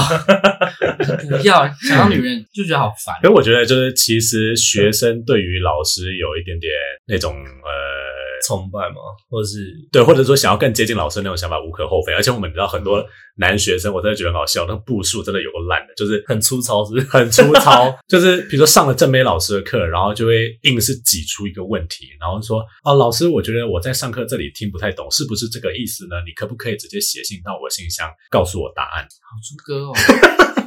[1.37, 3.15] 不要想到女人就觉得好烦。
[3.23, 6.71] 因为我觉得就是其实学生对于老师有一点点
[7.05, 8.22] 那种呃。
[8.45, 8.95] 崇拜吗？
[9.29, 12.13] 或者是对，或者说想要更接近老师那种想法无可厚非。
[12.13, 13.03] 而且我们知道很多
[13.37, 17.05] 男学生，我真的觉得很好笑，那个步数真的有个烂的，就是很粗糙，是不是？
[17.07, 26.15] 很粗糙， 就是比如说上了正美老师的课，然后就会硬是挤出一个问题，然后说：“哦，老师，我觉得我在上课这里听不太懂，是不是这个意思呢？
[26.25, 29.93] 你可不可以直接写信到我信箱，告诉我答案？”好猪哥哦。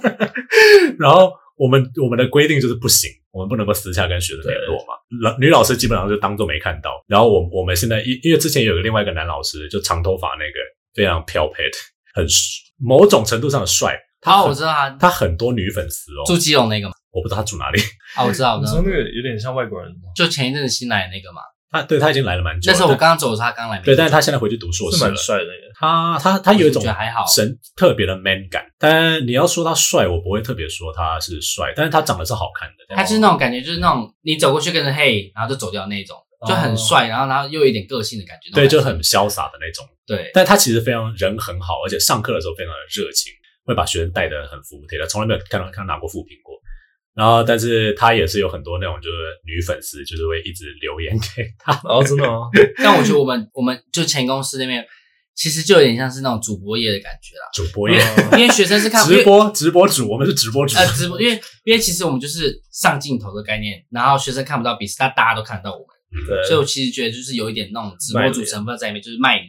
[0.98, 3.10] 然后我们我们的规定就是不行。
[3.32, 4.94] 我们不能够私下跟学生联络嘛？
[5.20, 7.04] 老女老师基本上就当做没看到。
[7.06, 10.58] 然后我我们现在因因为之前有个另外一个男老师，就长头发那个，
[10.94, 11.76] 非常飘配的，
[12.14, 12.26] 很
[12.78, 13.94] 某种程度上的帅。
[14.22, 16.24] 他我知道他，他很多女粉丝哦。
[16.26, 16.94] 住基隆那个吗？
[17.10, 17.78] 我不知道他住哪里。
[18.16, 21.42] 啊，我知道，你说那个有点像外国人，就前一阵子新来的那个嘛。
[21.70, 23.80] 他对他已经来了蛮久了，那时候我刚刚走的时候，他刚来。
[23.80, 24.98] 对，但是他现在回去读硕士了。
[24.98, 25.72] 是蛮帅的那个。
[25.78, 28.64] 他他他有一种还好神特别的 man 感。
[28.78, 32.94] 但你要说他帅，我不会特别说他是帅，但是他长得是好看的。
[32.94, 38.54] 他就是那种感觉，就是那种你走过去跟着嘿，然后就走掉那种，就很帅，然后然后又有一点个性的感觉。
[38.54, 39.84] 对，就很潇洒的那种。
[40.06, 43.32] 对，但他其实非常人很好，而且上课的时候非常的热情，
[43.64, 46.45] 会把学生带得很服帖他，从来没有看到看到拿过负评过。
[47.16, 51.72] 然后，但是他也是有很多那种就是女粉丝，就是会一直留言给他。
[51.84, 52.50] 哦，真的吗？
[52.76, 54.84] 但我觉得我们我们就前公司那边，
[55.34, 57.48] 其实就有点像是那种主播业的感觉啦。
[57.54, 57.98] 主播业，
[58.32, 60.76] 因为学生是看 直播，直播主，我们是直播主。
[60.76, 65.86] 呃，直播，因为因为其实我们就是上镜头的概念，然后学生看不到彼此，但大家都看到我们。
[66.28, 66.44] 对。
[66.44, 69.48] 所以我其实觉得就是有一点那种直播主成分在里面，就是卖脸。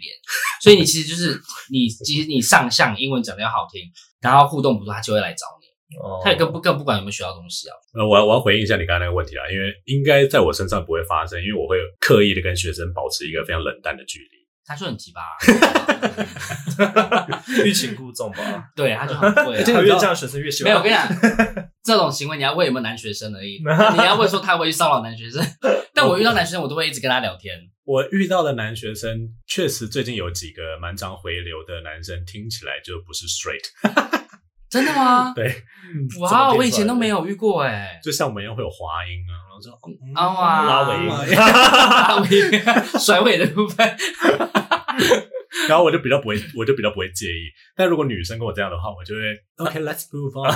[0.61, 1.37] 所以你其实就是
[1.69, 3.81] 你，其实你上相英文讲的要好听，
[4.21, 5.56] 然后互动不错，他就会来找你。
[6.01, 7.73] 哦，他也更不更不管有没有学到东西啊。
[7.93, 14.37] 呃，我要我要回应一下你刚才那个问题啊，因为应该在我身上不会发生，因为我会刻意的跟学生保持一个非常冷淡的距离。
[14.69, 15.23] 他就很奇葩，
[17.63, 18.65] 欲擒故纵吧？
[18.75, 20.73] 对，他就很会， 他越这样学生越喜欢。
[20.73, 21.07] 没有，我跟你讲，
[21.85, 25.41] 这种行为你要问有没有男学生而已，你要问说他会去骚扰男学生。
[25.93, 27.57] 但我遇到男学生，我都会一直跟他聊天。
[27.85, 34.26] 我遇到的男学生确实最近有几个蛮常回流的男生，听起来就不是 straight。
[34.69, 35.33] 真的吗？
[35.35, 35.63] 对，
[36.19, 37.99] 哇，我以前都没有遇过哎。
[38.03, 39.71] 就像我们一样会有滑音啊，然后说
[40.15, 42.61] 啊哇，拉尾音，拉尾音，
[42.99, 43.97] 甩尾的部分。
[45.69, 47.47] 然后我就比较不会，我就比较不会介意。
[47.75, 49.21] 但如果女生跟我这样的话，我就会
[49.57, 50.51] OK，Let's move on。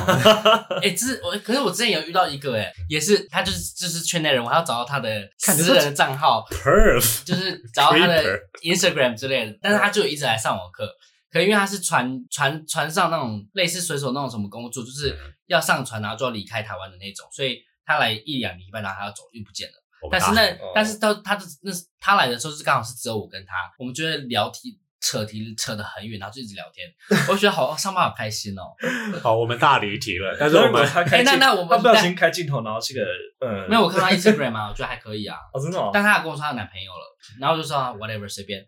[0.81, 10.87] 哎，这是我，可是我之前有遇到一个哎，也是他就是就是圈内人，我还要找到他的私人的账号，Perf，就是找到他的 Instagram 之类的，但是他就一直来上我课。
[11.31, 15.17] 可能因为他是船船船上那种类似水手那种什么工作，就是
[15.47, 19.73] 要上船然后就要离开台湾的那种，所以他来一两礼拜然后他要走又不见了。
[20.11, 24.73] 但是那但是到他的那他来的时候是刚好是只有我跟他，我们就会聊天。
[25.01, 26.87] 扯题扯得很远，然后就一直聊天，
[27.27, 28.61] 我觉得好上班好开心哦。
[29.21, 33.01] 好，我们大离题了， 但是我们哎，那那我们他不小心开镜头，然后是个
[33.45, 35.35] 嗯，没有，我看他 Instagram 啊，我觉得还可以啊。
[35.53, 35.89] 哦，真的哦。
[35.91, 38.63] 但他跟我说他男朋友了，然后就说 whatever 随便。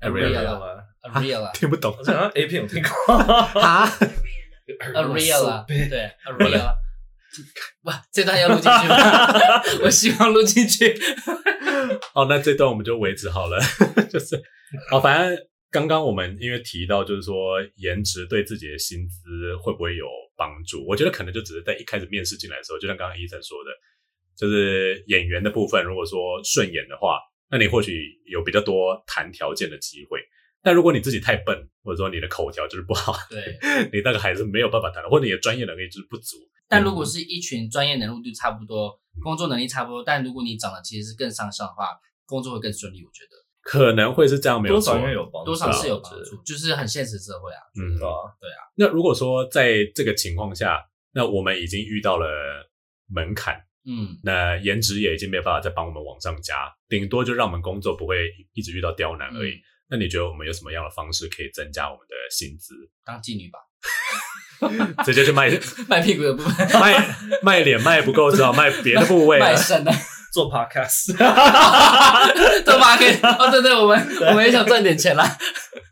[0.00, 3.14] Areola，Areola，Areola，听不懂，好像 A 片有听过。
[3.60, 3.86] 啊
[4.94, 6.74] ，Areola，对，Areola。
[7.82, 8.96] 哇，这段要录进去吗？
[9.84, 10.98] 我希望录进去。
[12.14, 13.58] 好，那这段我们就维持好了。
[14.08, 14.42] 就是，
[14.90, 15.36] 好，反正
[15.70, 23.70] 刚刚我们因为提到，就是说颜值对自己的薪资会不会有帮助，我觉得可能就只是在一开始面试进来的时候，就像刚刚 Ethan 说的，
[24.36, 27.18] 就是演员的部分，如果说顺眼的话，
[27.50, 30.20] 那你或许有比较多谈条件的机会。
[30.62, 33.56] 但如果你自己太笨，或者说你的口条就是不好，对，
[33.92, 36.36] 你大概还是没有办法谈的，或者你的专业能力就是不足。
[36.68, 41.90] 但如果是一群专业能力都差不多，工作能力差不多，但如果你长得其实是更上相的话，
[42.26, 43.36] 工作会更顺利，我觉得。
[43.62, 47.62] 可能会是这样，没有，多少有帮助，多少是有帮助，就是很现实社会啊。
[47.80, 48.58] 嗯，对啊，对啊。
[48.76, 52.26] 那如果说在这个情况下，那我们已经遇到了
[53.08, 59.54] 门槛，嗯，那颜值也已经没有办法再帮我们往上加，顶多就让我们工作不会一直遇到刁难而已。
[59.88, 62.74] 那你觉得我们有什么样的方式可以增加我们的薪资？
[63.04, 63.60] 当妓女吧，
[65.06, 65.48] 直接去卖
[65.88, 69.92] 卖屁股的部分，卖卖脸卖不够，只好卖别的部位，卖肾的。
[70.32, 71.16] 做 podcast，
[72.64, 75.36] 做 podcast，哦，对对，我们我们也想赚点钱啦。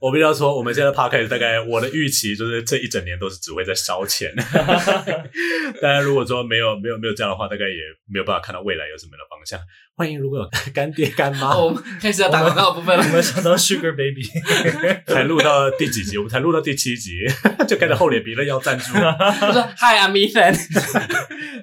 [0.00, 4.30] 我必须要说，我们现在 podcast 大概我的预期就是这一整年都是只会在烧钱。
[5.80, 9.58] 当然，如果说没有没有没有这样的话，大概也没有办法看到未来有什么样的方向。
[9.96, 13.04] 欢迎如果有 干爹干妈，我们开始要打广告的部分了。
[13.04, 14.24] 我们想到 Sugar Baby，
[15.06, 16.18] 才录到第几集？
[16.18, 17.12] 我们才录到第七集，
[17.68, 18.92] 就开始厚脸皮了要赞助。
[18.92, 20.56] 他说：“Hi，I'm Ethan，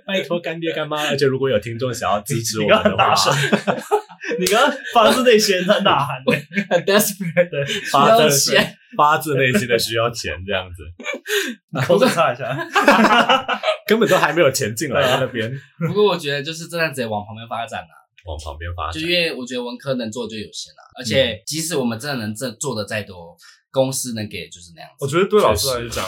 [0.06, 3.14] 拜托干爹干妈，而且如果有听众想要支持我们的话，
[4.40, 6.24] 你刚刚发自内心的呐喊，
[6.70, 8.58] 很 desperate 的发自
[8.96, 10.84] 发自内心的需要钱这样子。
[11.86, 12.56] 口水擦一下，
[13.86, 15.52] 根本都还没有钱进来在那边。
[15.86, 23.36] 不过我觉得就是这样子往旁边发展啊。”往旁边发展，就因为我觉得文科能做就有限了，而且即使我们真的能这做的再多，
[23.72, 25.06] 公司能给就是那样子。
[25.06, 26.06] 我觉得对老师来讲，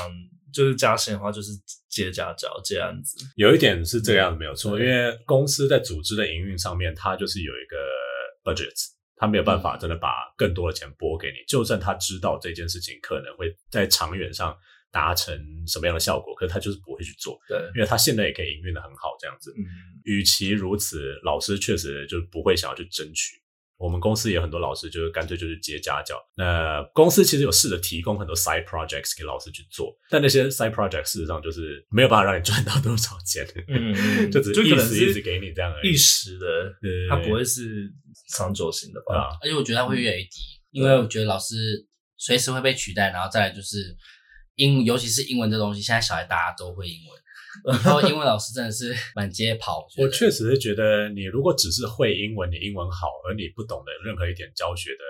[0.54, 1.52] 就是加薪的话，就是
[1.90, 3.26] 接家教这样子。
[3.36, 8.74] 有一点是这个样子没有错，因为公司在组织的营运上面，它就是有一个 budget，
[9.16, 14.56] 它没有办法真的把更多的钱拨给你，就算他知道这件事情可能会在长远上。
[14.94, 15.36] 达成
[15.68, 16.36] 什么样的效果？
[16.36, 19.52] 可是他就是不会去做，对，因为他现在也可以营运的很好，这样子。
[19.58, 19.66] 嗯，
[20.04, 23.42] 与其如此，老师确实就不会想要去争取。
[23.76, 26.16] 我们公司也有很多老师，就是干脆就是接家教。
[26.36, 33.92] 那公司其实有试着提供很多 side projects 给老师去做，但那些 side projects 事实上就是没有办法让你赚到多少钱，嗯，
[34.32, 36.46] 就只是一时一直给你这样而已，一时的，
[36.80, 37.92] 对，它不会是
[38.30, 39.16] 长久型的吧？
[39.16, 40.30] 啊，而且我觉得它会越来越低，
[40.70, 41.56] 因为我觉得老师
[42.16, 43.98] 随时会被取代，然后再来就是。
[44.56, 49.86] 英，尤其是英文这东西，现在小孩大家都会英文，然后英文老师真的是满街跑。
[49.98, 55.04] 我确实是觉得，你如果只是会英文，你英文好，而你不懂得任何一点教学的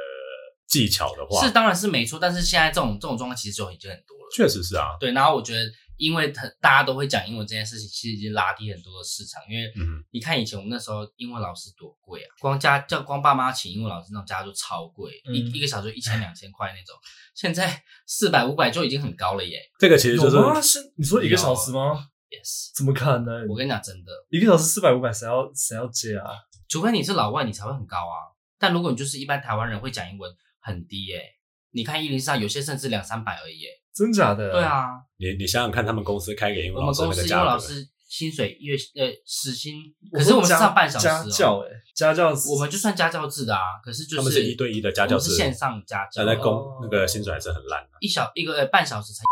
[0.68, 2.20] 技巧的话，是当然是没错。
[2.20, 4.30] 但是现在这种这种状况其实就已经很多了。
[4.36, 5.12] 确实是啊，对。
[5.12, 5.72] 然后我觉得。
[6.04, 9.42] 因为他大家都会讲英文这件事情，其实已经拉低很多的市场。
[9.50, 9.72] 因为
[10.12, 16.94] 你看以前我们那时候英文老师多贵啊，光家叫光爸妈请英文老师那种家就超贵，嗯、一一个小时一千两千块那种。
[17.34, 19.60] 现在四百五百就已经很高了耶。
[19.80, 23.48] 这个其实就是，是你说一个小时吗？Yes，怎么可能？
[23.48, 26.28] 我跟你讲真的，一个小时四百五百，谁要谁要接啊？
[26.68, 28.28] 除非你是老外，你才会很高啊。
[28.60, 31.24] 但如果你就是一般台湾人会讲英文，很低耶。
[31.72, 33.70] 你看一零上有些甚至两三百而已耶。
[33.96, 34.52] 真假的？
[34.52, 41.24] 对啊，你你想想看，他们公司开给英文老师那个价格，我们公司英文老师薪水月呃时薪，可是我们是上半小时哦。
[41.26, 49.24] 家教哎，家教，我们就算家教制的啊，可是就是他们是一对一的家教制，是线上家教，在公那个薪水还是很烂的，一小一个呃半小时才。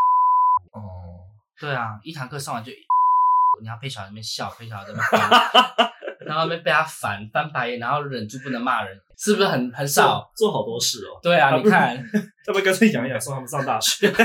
[0.73, 1.25] 哦，
[1.59, 2.71] 对啊，一堂课上完就，
[3.61, 5.91] 你要陪小孩在那边笑，陪小孩在那边。
[6.25, 11.19] 然后被被他烦翻白眼，然后忍住不能骂人，是不是很很少做，做好多事哦？
[11.21, 11.97] 对啊，你看，
[12.47, 14.11] 要不要干脆养一养，送他们上大学？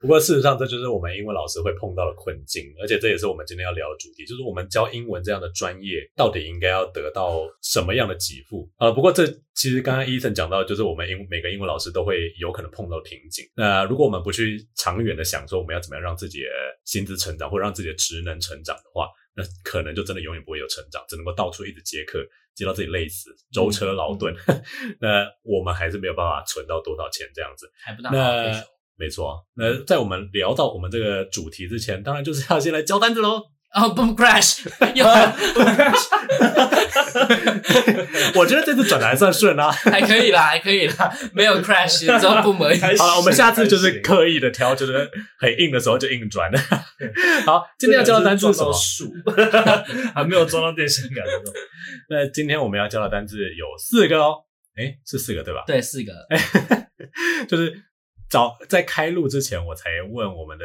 [0.00, 8.68] 不过事实上，这就是我们英文老师会碰到的困境，而且这也是我们今天要聊的主题，就是我们教英文这样的专业，到底应该要得到什么样的给付？
[8.78, 13.44] 呃，不过这其实刚刚 Ethan 讲到，就是我们英每个英文老师都会有可能碰到瓶颈。
[13.56, 16.46] 那如果我们不去长远的想说，我们要怎么样让自己的
[16.84, 19.08] 薪资成长，或让自己的职能成长的话，
[19.38, 22.18] 那可能就真的永远不会有成长，只能够到处一直接客，
[22.56, 24.34] 接到自己累死，舟车劳顿。
[24.48, 24.64] 嗯、
[25.00, 28.10] 那我们还是没有办法存到多少钱这样子，还不到。
[28.10, 28.52] 那
[28.96, 29.46] 没错。
[29.54, 33.44] 那在我们聊到我们这个主题之前，当然就是要先来交单子喽。
[33.74, 34.64] 哦、oh,，Boom Crash，
[34.96, 36.08] 有 Boom Crash，
[38.34, 42.80] 我觉得这次转的还算顺啊，还可以啦，还可以啦，没有 Crash，只要 Boom 而已。
[42.96, 46.50] 好了，我们下次就是刻意的挑，就是很硬的时候就硬转。
[47.44, 48.72] 好，今天要教的单字是什么？
[48.72, 49.12] 树，
[50.14, 51.52] 还没有装到电线杆那种。
[52.08, 54.36] 那今天我们要教的单字有四个哦，
[54.76, 55.64] 诶，是四个对吧？
[55.66, 56.12] 对，四个。
[57.46, 57.74] 就是
[58.30, 60.64] 早在开录之前，我才问我们的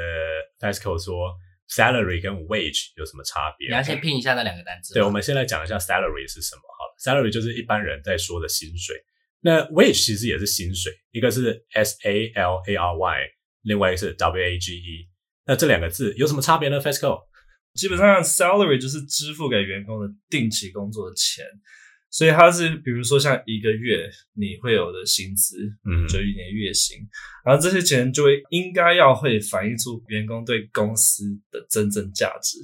[0.62, 1.34] FESCO 说。
[1.69, 3.67] Salary 跟 wage 有什么差别？
[3.69, 4.93] 你要先拼一下那两个单词。
[4.93, 6.62] 对，我们先来讲一下 salary 是什么。
[6.62, 8.95] 好了，salary 就是一般人在说的薪水。
[9.39, 13.17] 那 wage 其实也是薪水，一个是 S A L A R Y，
[13.63, 15.10] 另外一个是 W A G E。
[15.45, 17.19] 那这两个字有什么差别呢？FESCO？
[17.73, 21.43] 基本上 salary 就是支付给员工的定期工作的钱。
[22.13, 26.99] 所以它是，比如说像一个月你会有的薪资，嗯，就一年月薪，
[27.43, 32.60] 然后这些钱就会应该要会反映出员工对公司的真正价值。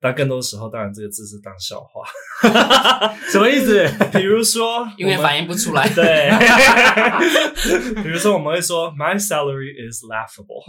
[0.00, 2.02] 但更多时候，当然这个字是当笑话，
[3.30, 3.86] 什么意思？
[4.12, 6.28] 比如说， 因为反映不出来， 对。
[8.02, 10.64] 比如说，我们会说，My salary is laughable，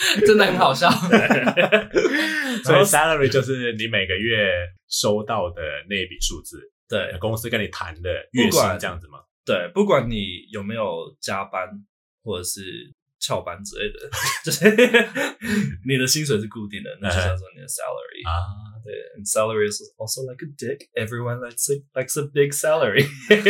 [0.26, 0.90] 真的很好笑。
[2.64, 9.18] 所以 salary 就是你每个月收到的那一笔数字，对，公司跟你谈的月薪这样子吗？
[9.44, 11.68] 对，不管你有没有加班
[12.22, 12.60] 或者是
[13.18, 13.98] 翘班之类的，
[14.44, 14.64] 就是
[15.86, 18.32] 你的薪水是固定的，那就叫做你的 salary 啊。
[18.84, 20.88] 对，and salary is also like a dick.
[20.94, 23.06] Everyone likes a, likes a big salary.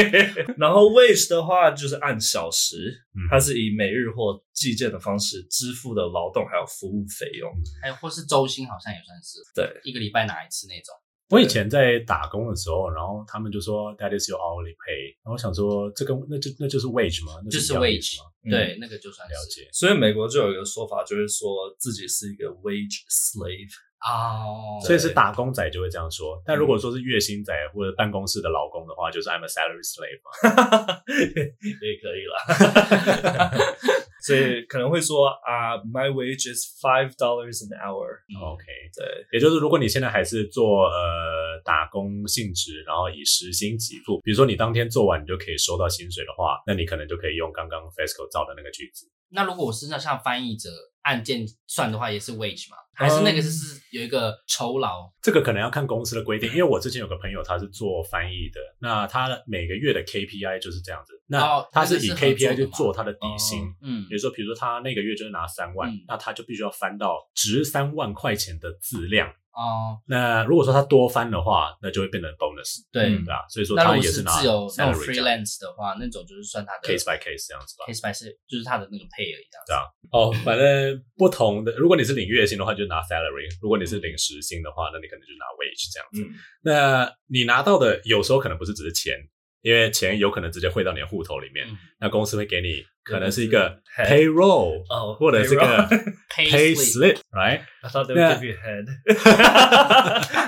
[0.58, 7.50] 然后 wage 的话就是按小时，它是以每日或计件的方式支付的劳动还有服务费用，
[7.82, 10.94] 还有或是周薪好像也算是，对，一个礼拜拿一次那种。
[11.30, 17.34] 我以前在打工的时候，然后他们就说 That is your hourly pay，然后我想说这个那就那就是 wage 吗？
[17.48, 18.24] 就是 wage 吗？
[18.50, 19.68] 对，那个就算了解。
[19.72, 23.70] 所以美国就有一个说法，就是说自己是一个 wage slave
[24.00, 26.40] 哦，所以是打工仔就会这样说。
[26.46, 33.50] 但如果说是月薪仔或者办公室的老公的话，就是 I'm a salary slave 嘛， 也可以啦。
[34.22, 38.20] 所以可能会说啊、uh,，My wage is five dollars an hour。
[38.40, 49.10] OK，对，也就是如果你现在还是做呃打工性质，然后以时薪给付，比如说你当天做完你就可以收到薪水的话，那你可能就可以用刚刚 FESCO 造的那个句子。
[49.32, 50.68] 那如果我是那像翻译者
[51.02, 52.76] 按件算的话，也是 wage 吗？
[52.92, 55.06] 还是那个是是有一个酬劳？
[55.06, 69.32] 嗯，这个可能要看公司的规定，因为我之前有个朋友他是做翻译的，那他每个月的 KPI 就是这样子，那他是以 KPI 去做他的底薪，嗯，比如说比如说他那个月就是拿三万，嗯，那他就必须要翻到值三万块钱的字量。
[69.52, 73.44] 哦，那如果说他多翻的话，那就会变成 bonus，对，对吧？
[73.48, 79.72] 所以说他也是拿自由那种 freelance 的话，那种就是算他的 case by case 这样子吧，case by 是就是他的那个 pay 而已，这样子。
[79.72, 79.82] 对啊，
[80.12, 86.40] 哦，反正不同的，如果你是领月薪的话，就拿 salary；如果你是领时薪的话，那你可能就拿 wage 这样子。
[86.62, 89.18] 那你拿到的有时候可能不是只是钱。
[89.62, 91.66] 因为钱有可能直接汇到你的户头里面，
[92.00, 94.82] 那公司会给你可能是一个 payroll，
[95.16, 95.86] 或者是个
[96.34, 98.86] pay slip，right？I thought they would give you head.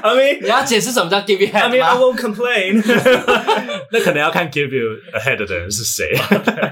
[0.03, 2.83] I mean，你要解释什么叫 give you head？I mean I won't complain。
[3.91, 6.11] 那可能要看 give you a head 的人是谁。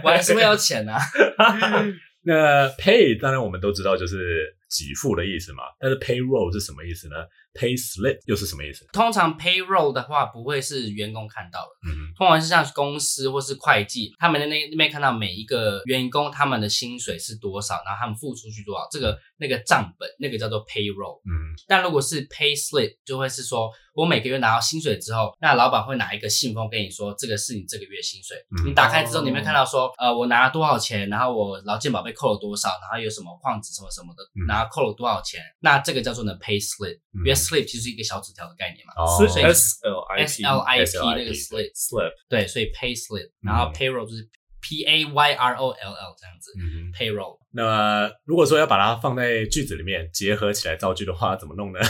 [0.03, 0.99] 我还是会要钱啊。
[2.23, 7.17] 那 pay 当然我们都知道就是给付的意思嘛，但是 payroll 是什么意思呢
[7.53, 8.87] ？Pay slip 又是什么意思？
[8.93, 40.59] 通常 payroll 的话不会是员工看到的，嗯，通常是像公司或是会计，他们的那那边看到每一个员工他们的薪水是多少，然后他们付出去多少，这个那个账本那个叫做 payroll，嗯，但如果是 pay slip 就会是说我每个月拿到薪水之后，那老板会拿一个信封跟你说，这个是你这个月薪水，嗯，你打开之后你会看到说，呃，我拿了多少钱，然后我劳健保被扣了多少，然后有什么矿值什么什么的，然后扣了多少钱，那这个叫做呢 pay slip，因为 slip 其实是一个小纸条的概念嘛，所以 S L I S L
[40.61, 44.29] I P 那个 slip slip 对，所以 pay slip，然后 payroll 就是
[44.61, 46.53] P A Y R O L L 这样子
[46.93, 47.39] ，payroll。
[47.53, 51.81] 那么如果说要把它放在句子里面结合起来造句的话，怎么弄呢？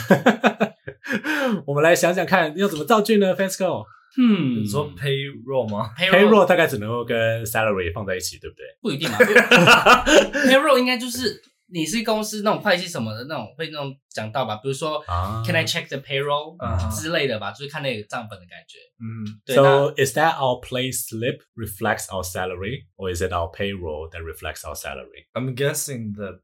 [1.66, 3.84] 我们来想想看，要怎么造句呢？FESCO，
[4.16, 8.64] 嗯，你说 payroll 吗？payroll 大概只能够跟 salary 放在一起，对不对？
[8.80, 9.18] 不一定嘛，
[10.46, 11.42] payroll 应该就是。
[11.72, 18.78] 你是公司那种会计什么的那种会那种讲到吧，比如说、uh, Can I check the payroll、uh, 之类的吧，就是看那个账本的感觉。
[18.98, 19.56] 嗯，对。
[19.56, 24.64] So is that our pay slip reflects our salary, or is it our payroll that reflects
[24.64, 25.26] our salary?
[25.32, 26.40] I'm guessing the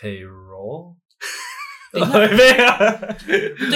[0.00, 0.96] payroll。
[1.92, 2.00] 对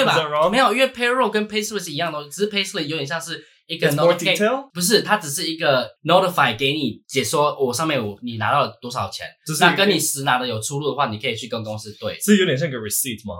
[0.05, 0.50] 吧？
[0.50, 3.44] 没有，因为 payroll 跟 pay slip 是一样的东西，只是 pay slip 有点像是。
[3.66, 9.26] 一个 notify 不是，它只是一个 notify 给你解说，我上面我你拿到了多少钱，
[9.60, 12.18] 那跟你实拿的有出入的话，你可以去跟公司对。
[12.20, 13.34] 是有点像个 receipt 吗？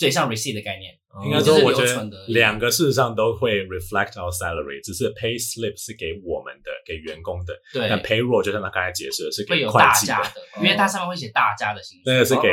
[0.00, 0.92] 对，像 receipt 的概念。
[1.24, 7.54] 应该说，我觉得两个事实上都会 reflect our salary，只是 pay slip 是给我们的，给员工的。
[7.72, 7.88] 对。
[7.88, 10.14] 但 payroll 就像他刚才解释的是给会计的，
[10.58, 12.12] 因为它上面会写大家的薪水。
[12.12, 12.48] 那个是给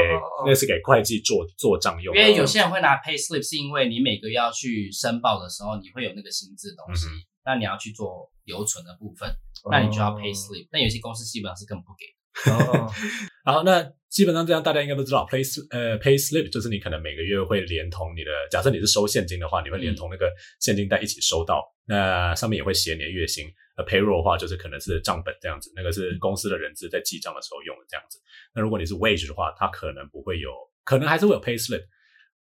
[0.46, 2.22] 那个是给会计做做账用的。
[2.22, 7.08] 因为有些人会拿 pay slip，是因为你每个月要去申报的时候，你会有那个薪资的东西。
[7.46, 9.30] 那你要去做留存的部分，
[9.70, 10.68] 那你就要 pay slip。
[10.72, 12.06] 那有些公司基本上是根本不给。
[12.50, 12.90] 哦，
[13.44, 13.84] 好，那
[14.14, 15.42] 基本上这样大家应该都知道，pay
[15.72, 23.52] 呃 pay slip 就是你可能每个月会连同你的，假设你是收现金的话，你会连同那个现金袋一起收到，那上面也会写你的月薪。
[23.76, 28.20] 呃，payroll 的话就是可能是账本这样子，那个是公司的人资在记账的时候用的这样子。
[28.54, 30.52] 那如果你是 wage 的话，它可能不会有，
[30.86, 31.82] 可能还是会有 pay slip。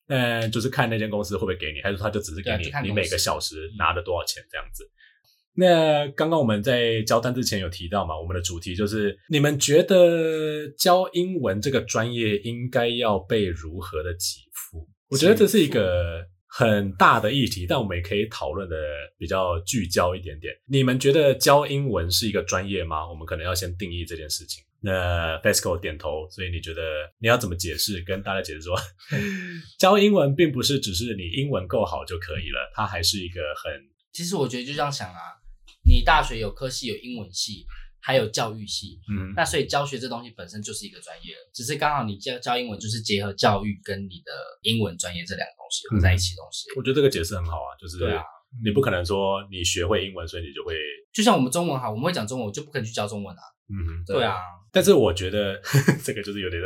[0.09, 4.88] 嗯，就是看那间公司会不会给你，还是他就只是给你你每个小时拿了多少钱这样子。
[5.56, 14.20] 那刚刚我们在交单之前有提到嘛，我们的主题就是你们觉得教英文这个专业应该要被如何的给
[14.51, 14.88] 付？
[15.10, 18.76] 我觉得这是一个很大的议题，但我们也可以讨论的
[19.18, 20.54] 比较聚焦一点点。
[20.68, 23.08] 你们觉得教英文是一个专业吗？
[23.08, 24.64] 我们可能要先定义这件事情。
[24.86, 26.82] 那 FESCO 点头，所以你觉得
[27.20, 28.01] 你要怎么解释？
[28.01, 28.76] 跟大家解释说，
[29.80, 33.72] 教英文并不是只是你英文够好就可以了，它还是一个很……
[34.12, 35.39] 其实我觉得就这样想啊，
[35.86, 37.66] 你大学有科系有英文系，
[37.99, 38.99] 还有教育系。
[39.09, 46.70] 嗯，那所以教学这东西本身就是一个专业，只是刚好你教教英文就是结合教育跟你的英文专业这两个东西合在一起的东西。
[46.78, 48.24] 我觉得这个解释很好啊，就是对啊，
[48.64, 50.76] 你不可能说你学会英文，所以你就会
[51.14, 53.41] 就像我们中文哈，我们会讲中文，我就不可能去教中文啊。
[53.70, 54.38] 嗯，对啊。
[54.72, 56.61] 但是我觉得呵 呵这个就是有点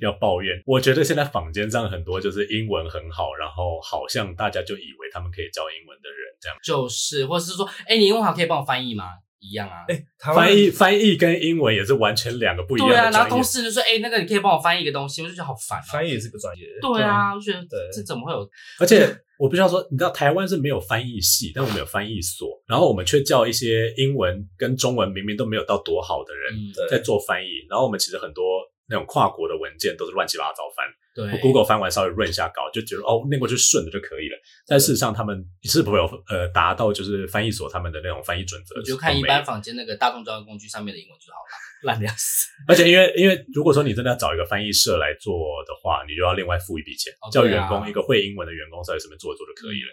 [0.00, 0.56] 要抱怨。
[0.64, 9.04] 我觉得现在坊间上很多就是英文很好，然后好像大家就以为他们可以教英文的人这样，就是，或者是说，哎，你英文好，可以帮我翻译吗？
[9.40, 12.94] 一样啊，哎，翻译翻译跟英文也是完全两个不一样的。
[12.94, 15.80] 对啊，然后同事就说，哎，那个你可以帮我翻译一个东西，我就觉得好烦。
[15.82, 16.64] 翻译也是个专业。
[16.80, 18.48] 对啊，我觉得这怎么会有？
[18.78, 26.54] 而且我必须要说，你知道台湾是没有翻译系，但我们有翻译所，然后我们却叫一些英文跟中文明明都没有到多好的人
[26.90, 28.44] 在做翻译，然后我们其实很多
[28.90, 30.84] 那种跨国的文件都是乱七八糟翻。
[31.14, 34.36] 对，Google 翻完稍微润一下稿，就觉得哦，念过去顺着就可以了。
[34.66, 38.78] 但事实上，他们是不会有呃达到就是翻译所他们的那种翻译准则。
[38.78, 41.69] 你就看一般坊间那个大众交通工具上面的英文就好了。
[41.82, 45.32] 烂的要死，而且因为因为如果说你真的要找一个翻译社来做
[45.66, 49.88] 的话，你就要另外付一笔钱，叫员工一个会英文的员工在这边做一做就可以了。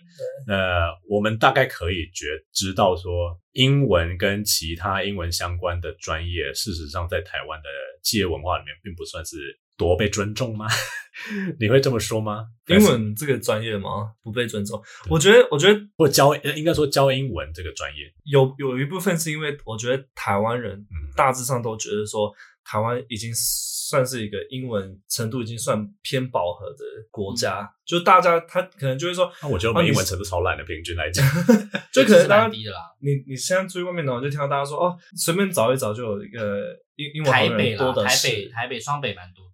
[0.47, 7.69] 那我们大概可以觉知道说，英文跟其他英文相关的专业，事实上在台湾的
[8.03, 10.67] 企业文化里面，并不算是多被尊重吗？
[11.59, 12.45] 你会这么说吗？
[12.67, 14.11] 英文这个专业吗？
[14.21, 14.81] 不被尊重？
[15.09, 22.31] 我觉得，我觉得或教应该说教英文这个专业，有有一部分是因为我觉得台湾人大致上都觉得说，
[22.63, 31.25] 台湾已经算是一个英文程度已经算偏饱和的国家，嗯、就大家他可能就会说，那我觉得我们英文程度超烂的，平均来讲，
[31.91, 32.77] 就可能大家低啦。
[33.01, 39.46] 你你现在出去外面呢，就听到大家说哦，随便找一找就有一个英英文台北多的台北台北双北蛮多。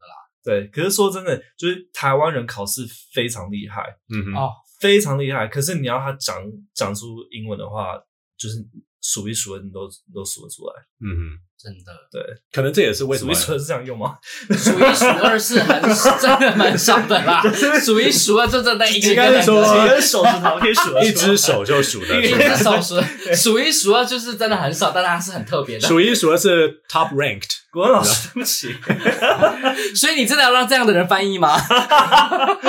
[0.44, 2.82] 对，可是说真的，就是台湾人考试
[3.14, 5.48] 非常厉害，嗯哼，哦，非常厉害。
[5.48, 6.36] 可是你要他讲
[6.74, 7.98] 讲出英文的话，
[8.38, 8.58] 就是
[9.04, 10.74] 数一数二，你都都数得出来。
[11.04, 11.20] 嗯哼，
[11.60, 12.22] 真的，对，
[12.54, 14.16] 可能这也是为什么数一数二是这样用吗？
[14.50, 15.82] 数一数二是很
[16.22, 17.44] 真的蛮少的啦，
[17.84, 23.02] 数一数二就真的一个，应该是说几根手指头可以数，一只手就数得出来，一只手数
[23.36, 25.86] 数一数二就是真的很少，但它是很特别的。
[25.86, 27.50] 数一数二是 top ranked。
[27.74, 28.72] 国文老师，对不起。
[29.98, 31.58] 所以你真的要让这样的人翻译吗？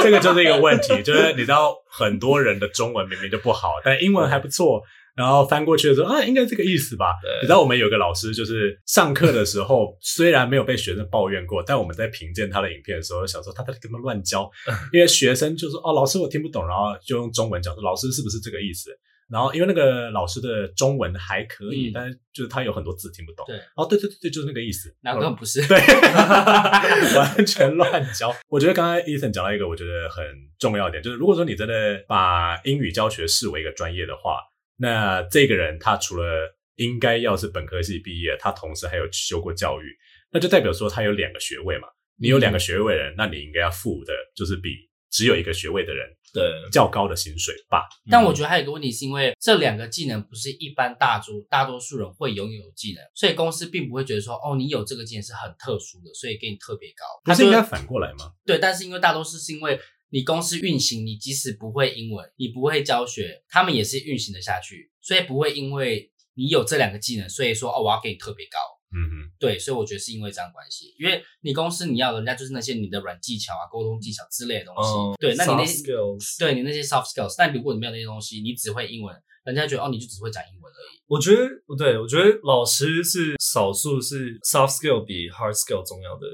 [0.02, 4.82] 这个就是一个问题，就是你知道很多人的中文明明就不好，但英文还不错，
[5.14, 7.14] 然后翻过去的时候啊，应该这个意思吧？
[7.40, 14.50] 你知道我们有个老师，就是上课的时候 虽然没有被学生抱怨过，但我们在评鉴他的影片的时候，想说他在跟他们乱教，
[14.92, 18.90] 因为学生就说哦，老师我听不懂，然后就用中文讲说老师是不是这个意思？
[19.30, 23.42] 然后因为那个老师的中文还可以，嗯、但是就是他有很多字听不懂。
[23.46, 24.94] 对，哦，对对对对，就是那个意思。
[25.00, 25.66] 那根本不是。
[25.66, 25.78] 对，
[27.16, 28.30] 完全乱教。
[28.48, 30.22] 我觉得刚才 Ethan 讲到一个我觉得很
[30.58, 34.38] 重要的点，就是如果说你真的把英语教学视为一个专业的话，
[34.76, 39.96] 那这个人他除了应该要是本科系毕业，他同时还有修过教育，
[40.32, 41.88] 那就代表说他有两个学位嘛。
[42.16, 44.70] 你有两个学位的人，嗯、那你应该要付的就是比
[45.10, 46.06] 只有一个学位的人。
[46.32, 47.86] 对，较高的薪水吧。
[48.10, 57.04] 但我觉得还有一个问题，是因为这两个技能不是一般大多大多数人会拥有技能，所以公司并不会觉得说，哦，你有这个技能是很特殊的，所以给你特别高。
[57.24, 58.32] 不是应该反过来吗？
[58.44, 59.78] 对，但是因为大多数是因为
[60.14, 68.56] 你公司运行，你即使不会英文，你不会教学，他们也是运行的下去，所以不会因为你有这两个技能，所以说，哦，我要给你特别高。
[68.94, 74.90] 嗯哼，对，所以我觉得是因为这样关系，因为你公司你要的人家就是那些你的软技巧啊、沟通技巧之类的东西。
[74.92, 79.12] 嗯、对，那你那些 skills，对你那些 soft skills，但如果你没有那些东西，你只会英文，
[79.44, 81.02] 人家觉得哦，你就只会讲英文而已。
[81.08, 86.28] 我觉得不对，我觉得老师是少数是 soft skill 比 hard skill 重要的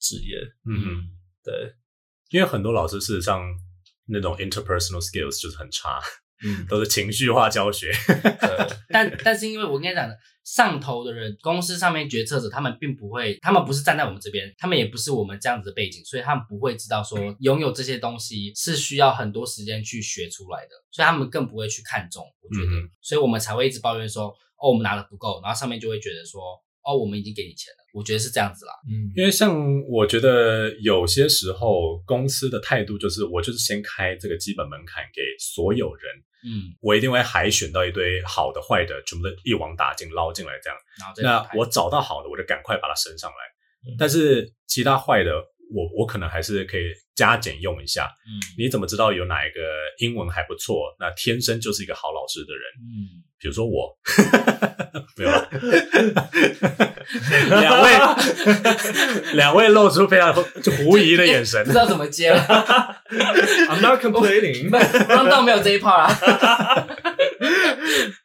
[0.00, 0.38] 职业。
[0.64, 1.10] 嗯哼，
[1.44, 1.74] 对，
[2.30, 3.42] 因为很多老师事实上
[4.06, 6.00] 那种 interpersonal skills 就是很差。
[6.44, 7.90] 嗯， 都是情绪化教学，
[8.92, 10.14] 但但是因为我跟你讲的，
[10.44, 22.22] 上头的人，公司上面决策者，他们并不会，他们不是站在我们这边，他们也不是我们这样子的背景，所以他们不会知道说拥有这些东西是需要很多时间去学出来的，所以他们更不会去看重。
[22.42, 24.26] 我觉得，嗯、所以我们才会一直抱怨说，
[24.60, 26.42] 哦，我们拿的不够，然后上面就会觉得说，
[26.84, 27.80] 哦，我们已经给你钱了。
[27.96, 29.56] 我觉得是这样子啦，嗯，因为像
[29.88, 36.04] 我觉得有些时候公司的态度就是，我就是先开这个基本门槛给所有人，
[36.44, 40.78] 嗯，我一定会海选到一堆好的坏的，全部都一网打尽捞进来这样，
[41.22, 45.32] 那我找到好的，我就赶快把它升上来，嗯，但是其他坏的，
[45.74, 49.60] 我我可能还是可以加减用一下，嗯，你怎么知道有哪一个
[49.98, 53.22] 英文还不错，那天生就是一个好老师的人，嗯。
[53.38, 53.94] 比如说我，
[55.18, 55.46] 没有了。
[57.60, 57.92] 两位，
[59.34, 62.38] 两位露出非常就狐疑的眼神，不知道怎么接了。
[63.68, 64.70] I'm not complaining，
[65.06, 66.08] 当当没有这一 part 啊。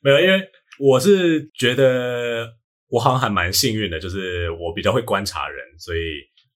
[0.01, 0.41] 没有，因为
[0.79, 2.47] 我是觉得
[2.87, 5.99] 我好像还蛮幸运的，就是我比较会观察人，所以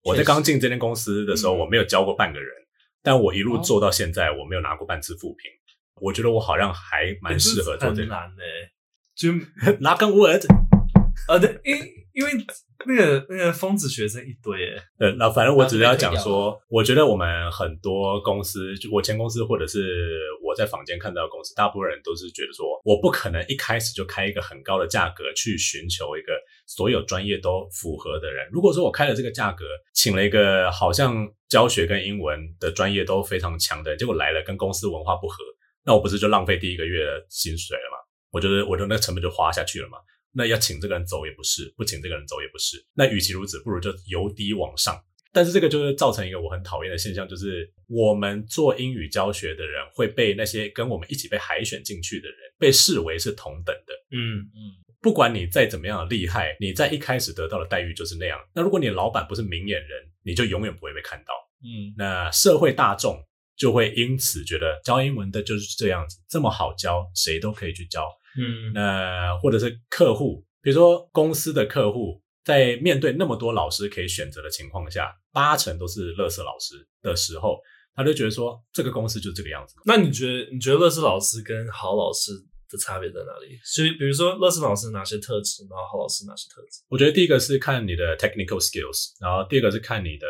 [0.06, 2.66] 我在刚进这间公司的时候，我没有教过半个人，嗯、
[3.02, 5.50] 但我一路做到现在，我没有拿过半次负评。
[6.00, 8.02] 我觉得我好像还蛮适合做这个。
[8.02, 8.72] 很难的、欸，
[9.16, 9.32] 就
[9.80, 10.46] 拿根 word
[11.28, 11.76] 啊，对，因
[12.14, 12.32] 因为
[12.86, 26.34] 那个那个疯子学生一堆诶，对，那反正我只是要讲说，我觉得我们很多公司，就我前公司或者是我在坊间看到的公司，大部分人都是觉得说，我不可能一开始就开一个很高的价格去寻求一个
[26.66, 28.48] 所有专业都符合的人。
[28.52, 35.44] 如果说我开了这个价格，请了一个好像教学跟英文的专业都非常强的人，结果来了跟公司文化不合。
[35.84, 37.98] 那我不是就浪费第一个月的薪水了吗？
[38.32, 39.98] 我觉得我的那个成本就花下去了嘛。
[40.34, 42.84] 那要请这个人走也不是，不请这个人走也不是。
[42.94, 45.00] 那与其如此，不如就由低往上。
[45.32, 53.94] 但是这个就是造成一个我很讨厌的现象，就是我们做英语教学的人会被那些跟我们一起被海选进去的人被视为是同等的。
[54.12, 54.60] 嗯嗯，
[55.06, 58.40] 不管你再怎么样的厉害，你在一开始得到的待遇就是那样。
[58.56, 59.92] 那如果你老板不是明眼人，
[60.24, 61.34] 你就永远不会被看到。
[61.62, 63.24] 嗯，那社会大众。
[63.58, 68.06] 就会因此觉得教英文的就是这样子，这么好教，谁都可以去教。
[68.38, 77.58] 嗯，那或者是客户，比如说公司的客户，在面对那么多老师可以选择的情况下，八成都是垃圾老师的时候，
[77.96, 79.76] 他就觉得说这个公司就是这个样子。
[79.86, 82.34] 那你觉得，你觉得垃圾老师跟好老师
[82.70, 83.60] 的差别在哪里？
[83.64, 86.82] 所以，比如说垃圾老师哪些特质，然后郝老师哪些特质？
[86.90, 90.28] 我觉得第一个是看你的 technical skills，然后第二个是看你的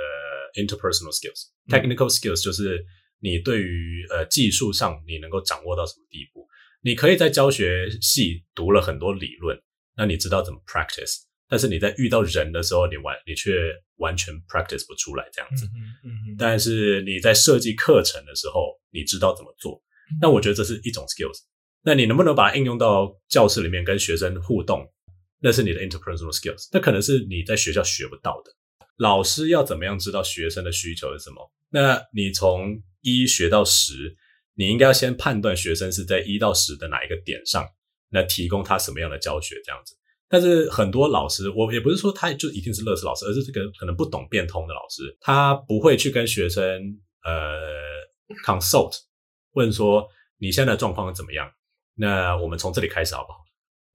[0.56, 1.50] interpersonal skills。
[1.68, 2.86] technical skills 就是。
[3.22, 6.46] 你对于呃技术上你能够掌握到什么地步？
[6.82, 9.60] 你可以在教学系读了很多理论，
[9.96, 15.66] 那你知道怎么 practice，但是你在遇到人的时候，你完你却完全 practice 不出来这样子。
[15.66, 16.36] 嗯嗯。
[16.38, 19.82] 但是你在设计课程的时候，你知道怎么做，
[20.22, 21.40] 那我觉得这是一种 skills。
[21.86, 24.92] 那你能不能把它应用到教室里面跟学生互动？
[25.40, 28.52] 那是你的 interpersonal skills，那可能是你在学校学不到的。
[28.98, 31.52] 老师要怎么样知道学生的需求是什么？
[31.70, 34.18] 那你从一学到十，
[34.56, 37.68] 你应该要先判断学生是在一到十的哪一个点上，
[38.10, 39.96] 那提供他什么样的教学这样子。
[40.28, 46.64] 但是很多老师，我也不是说他就一定是垃圾老师，而是这个可能不懂变通的老师，他不会去跟学生
[47.24, 47.60] 呃
[48.44, 48.94] consult
[49.52, 50.08] 问说
[50.40, 51.48] 你现在的状况怎么样？
[51.96, 53.40] 那我们从这里开始好不好？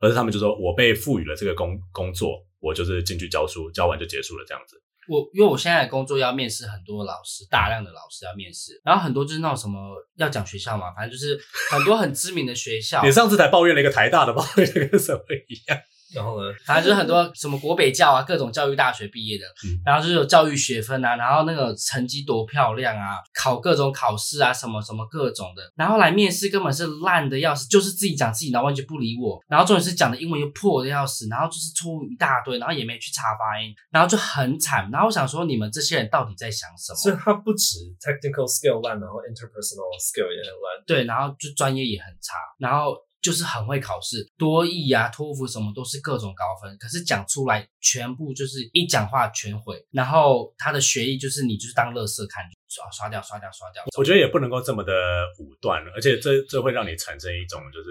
[0.00, 4.82] 而是他们就说我被赋予了这个工工作，我就是进去教书，教完就结束了这样子。
[5.08, 9.78] 我因为我现在的工作要面试很多老师，大量的老师要面试，然后很多就是那种什么
[10.16, 11.38] 要讲学校嘛，反正就是
[11.70, 13.02] 很多很知名的学校。
[13.04, 15.78] 你上次才抱怨了一个台大的，抱怨跟什么一样？
[16.14, 34.88] 然后呢，反正就是很多什么国北教啊，各种教育大学毕业的，嗯、然后就是有教育学分啊，然后那个成绩多漂亮啊，考各种考试啊，什么什么各种的，然后来面试根本是烂的要死，就是自己讲自己，然后完全不理我，然后重点是讲的英文又破的要死，然后就是错误一大堆，然后也没去查发音，然后就很惨。
[34.90, 36.96] 然后我想说，你们这些人到底在想什么？
[36.96, 42.96] 所以他不止 technical skill 烂，然后 interpersonal skill 也很烂，对，然后就专业也很差，然后。
[43.22, 49.76] 就是很会考试，多益啊、托福什么都是各种高分，可是讲出来全部就是一讲话全毁。
[49.90, 53.84] 然后他的学艺就是你就是当乐色看，刷刷掉、刷掉、刷掉。
[53.98, 54.92] 我觉得也不能够这么的
[55.38, 57.90] 武断，而且这这会让你产生一种就是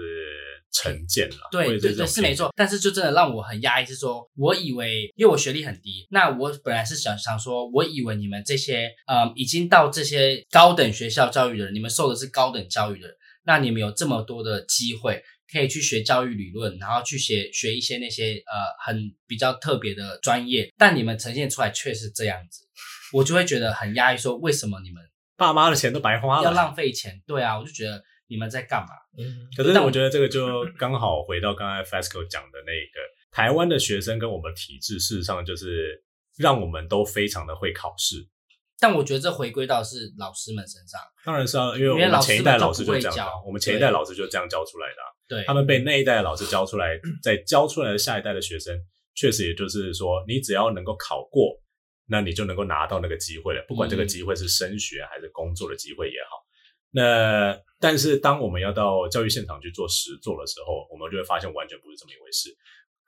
[0.72, 1.48] 成见了。
[1.52, 2.52] 对对对，是没错。
[2.56, 13.16] 但是就真的让我很压抑，是说我以为因为我学历很低，那我本来是想想说，我以为你们这些嗯已经到这些高等学校教育的人，你们受的是高等教育的人。
[13.44, 15.22] 那你们有这么多的机会
[15.52, 22.62] 可以去学教育理论，然后去学学一些那些呃很比较特别的专业，但你们呈现出来却是这样子，
[23.12, 24.18] 我就会觉得很压抑。
[24.18, 25.02] 说为什么你们
[25.36, 27.20] 爸妈的钱都白花了，要浪费钱？
[27.26, 28.88] 对啊，我就觉得你们在干嘛？
[29.18, 33.00] 嗯，可是我觉得这个就刚好回到刚才 Fasco 讲的那个，
[33.32, 36.04] 台湾的学生跟我们体制，事实上就是
[36.36, 38.28] 让我们都非常的会考试。
[38.80, 45.08] 但我觉得这回归到是老师们身上，当然是啊，因为我们前一代老师就这样教，我们前一代老师就这样教出来的，啊。
[45.28, 48.74] 对，他们被那一代的老师教出来，再教出来的下一代的学生，
[49.14, 51.60] 确实也就是说，你只要能够考过，
[52.08, 56.36] 那你就能够拿到那个机会了，不管这个机会是升学还是工作的机会也好。
[56.92, 62.50] 嗯、那但是当我们要到教育现场去做实做的时候，我们就会发现完全不是这么一回事。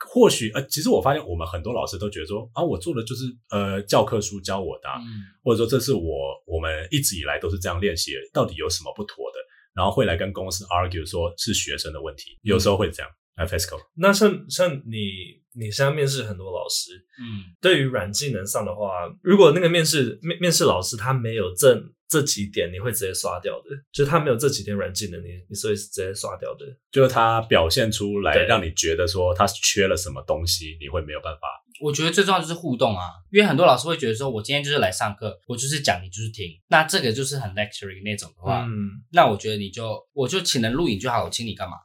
[0.08, 6.02] 或许呃，其实我发现我们很多老师都觉得说啊，我做的就是呃教科书教我的，啊，嗯，或者说这是我
[6.46, 9.38] 我们一直以来都是这样练习的，到底有什么不妥的？
[9.74, 13.10] 然后会来跟公司 argue 说是学生的问题，有时候会这样。
[13.34, 21.82] 来 FESCO，那像像你你现在面试很多老师，嗯，对于软技能上的话，如果那个面试面面试老师他没有这
[22.12, 26.66] 这几点你会直接刷掉的，就是他没有这几点软技能，你你是会直接刷掉的。
[26.90, 31.48] 就是他表现出来，让你觉得说他缺了什么东西，你会没有办法。
[31.80, 41.76] 我觉得最重要就是互动啊，因为很多老师会觉得说，我今天就是来上课，我就是讲，你就是听，那这个就是很 lecturing 那种的话，嗯，那我觉得你就我就请人录影就好，我请你干嘛？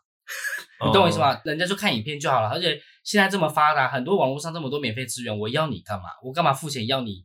[0.85, 1.33] 你懂我意思吗？
[1.33, 6.09] 哦、人家就看影片就好了，而且现在这么发达，很多网络上这么多免费资源，我要你干嘛？
[6.21, 7.23] 我干嘛付钱要你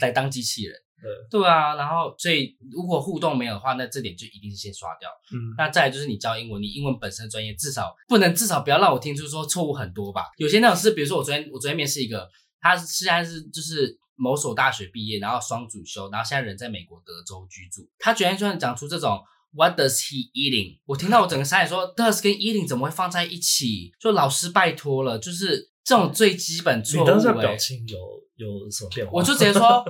[0.00, 0.76] 来当机器人？
[1.02, 5.10] 对，对啊，然后所以如果互动没有的话，那这点就一定是先刷掉。
[5.32, 10.30] 嗯，那再来就是你教英文，你英文本身专业，至少不能至少不要让我听出说错误很多吧？
[10.36, 12.30] 有些那种是，比如说我昨天我昨天面试一个，
[12.60, 19.20] 他现在是就是某所大学毕业，然后双主修，然后现在人在美国德州居住，他居然居然讲出这种
[19.54, 20.78] What does he eating？
[20.86, 23.92] 我听到我整个傻眼，说 does 跟 eating 怎么会放在一起？
[23.98, 27.04] 就老师拜托了，就是这种最基本错误。
[27.04, 27.98] 你当时表情有
[28.36, 29.12] 有什么变化？
[29.14, 29.84] 我就直接说。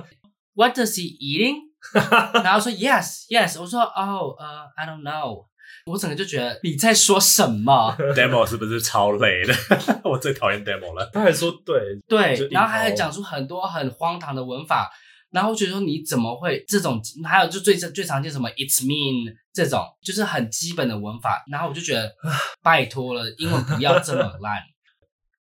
[0.55, 1.57] What does he eating？
[2.43, 3.59] 然后说 Yes, Yes。
[3.59, 4.45] 我说哦，呃、
[4.75, 5.47] uh,，I don't know。
[5.85, 9.53] 我整个就觉得你在说什么？Demo 是不是超累的？
[10.05, 11.09] 我最讨厌 Demo 了。
[11.11, 14.89] 他还说对对，然后还还讲出很多很荒唐的文法，
[15.31, 17.01] 然后我觉得说你怎么会这种？
[17.25, 21.43] 还有就最最常见什么 It's mean 这种，就是很基本的文法。
[21.51, 22.13] 然后我就觉得
[22.63, 24.61] 拜托了，英文不要这么烂。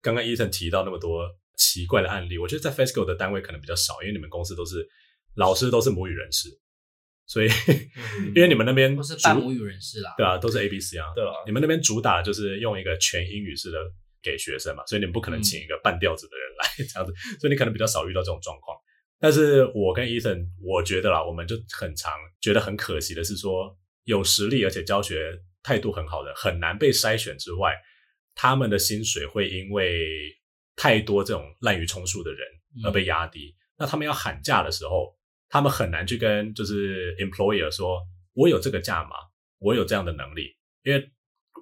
[0.00, 4.88] 刚刚 Ethan 提到那么多奇怪的案例，我觉得在 FESCO 的单位可能比较少，因为你们公司都是。
[5.34, 6.48] 老师都是母语人士，
[7.26, 7.48] 所以、
[8.20, 13.78] 嗯、 因为你们那边都是半母语人士啦，对啊，都是 A B C 啊，对啊，你们那边主打就是用一个全英语式的
[14.22, 18.76] 给学生嘛，所以你们不可能请一个半吊子的人来、嗯、这样子，所以你可能比较少遇到这种状况。
[19.18, 23.74] 但是我跟 Ethan，我觉得啦，我们就很常觉得很可惜的是说，
[24.04, 27.74] 有实力而且教学态度很好的，很难被筛选之外，
[28.34, 30.36] 他们的薪水会因为
[30.76, 32.46] 太多这种滥竽充数的人
[32.84, 33.54] 而被压低。
[33.56, 35.16] 嗯、那他们要喊价的时候。
[35.53, 38.00] 他们很难去跟就是 employer 说，
[38.32, 39.11] 我有这个价码，
[39.59, 41.12] 我有这样的能力，因为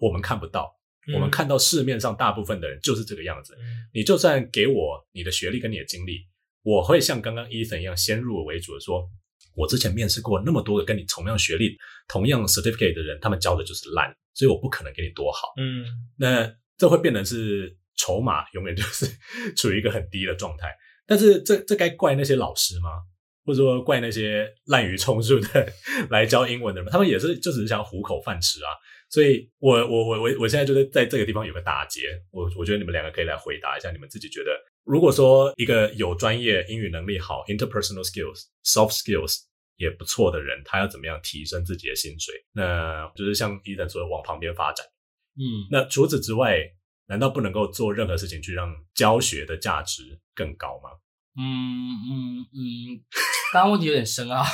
[0.00, 0.72] 我们看不到，
[1.08, 3.52] 嗯、我们看到市面上大部分的人就是这个样子。
[3.58, 6.20] 嗯、你就算给我你的学历跟你的经历，
[6.62, 9.10] 我会像刚刚 Ethan 一样先入为主的说，
[9.56, 11.76] 我之前面试过那么多个跟你同样学历、
[12.06, 15.48] 同样 certificate 的人，他们教的就是烂，所以我不可能给你多好。
[15.56, 15.84] 嗯，
[16.16, 19.04] 那这会变成是筹码永远就是
[19.58, 20.72] 处于一个很低的状态。
[21.08, 23.02] 但是这这该怪那些老师吗？
[23.44, 25.72] 或者说怪那些滥竽充数的
[26.10, 28.70] 来教英文的人，他们也是就只是想糊口饭吃啊。
[29.08, 34.50] 所以我我我我我现在就是在这个地方有个打结，我我觉得你们两个可以来回答一下，你们自己觉得，
[34.84, 39.38] 如果说一个有专业英语能力好，interpersonal skills、soft skills
[39.76, 42.32] 也不错的人，他要怎么样提升自己的薪水？
[42.52, 44.86] 那就是像 Ethan 说的，往旁边发展。
[45.36, 46.60] 嗯，那除此之外，
[47.08, 50.90] 难道不能够做任何事情去让教学的价值更高吗？
[51.36, 53.00] 嗯嗯嗯，
[53.52, 54.44] 刚刚问题有点深奥，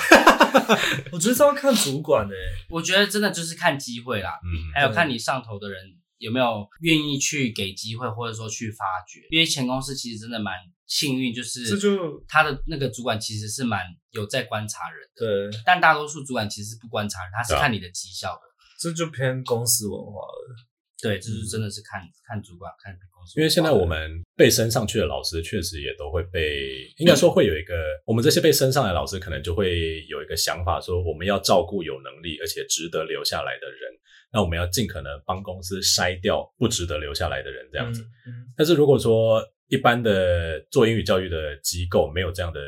[1.12, 5.82] 我觉得是要看主管诶、欸，我觉得真的就是看机会啦，嗯，还有看你上头的人
[6.18, 9.20] 有没有愿意去给机会，或者说去发掘。
[9.30, 10.54] 因为前公司其实真的蛮
[10.86, 18.40] 幸运，就是这就他的那个主管其实是蛮有在观察人的，对，但大多数主管其实是不观察人，他是看你的绩效的，
[18.80, 20.56] 这就偏公司文化了。
[21.02, 27.74] 对，就是真的是看、嗯、看主管看公司，因为现在我们被升上去的老师，确实也都会被，应该说会有一个，
[28.04, 33.92] 我们这些被升上来的老师，可能就会有一个想法，说我们要照顾有能力而且值得留下来的人，
[34.32, 38.02] 那我们要尽可能帮公司筛掉不值得留下来的人，这样子。
[38.26, 42.60] 嗯嗯、但是如果说一般的做英语教育的机构没有这样的。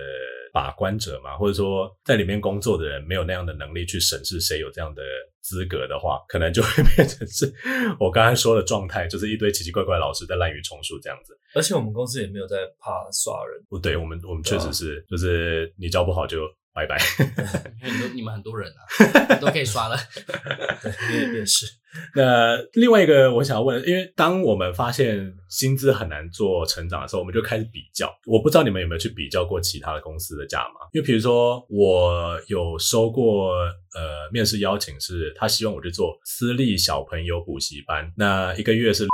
[0.52, 5.02] 把关者嘛，或者说在里面工作的人没有那样的能力去审视谁有这样的
[5.40, 7.52] 资格的话，可能就会变成是
[7.98, 11.38] 我刚才说的状态，就是一堆奇奇怪怪老师在滥竽充数这样子。
[11.54, 16.40] 而且我们公司也没有在怕刷人，不对，我们我们确实是，啊、就是你教不好就。
[16.78, 16.98] 拜拜，
[17.82, 19.96] 因为很多你们很多人啊， 都可以刷了。
[20.82, 21.66] 对，也是。
[22.14, 28.08] 那另外一个我想要问，因为当我们发现薪资很难做成长的时候，我们就开始比较。
[28.26, 30.86] 我不知道你们有没有去比较过其他的公司的价码？
[30.92, 33.54] 因为比如说，我有收过
[33.94, 39.06] 呃面试邀请，是他希望我去做私立小朋友补习班，那一个月是。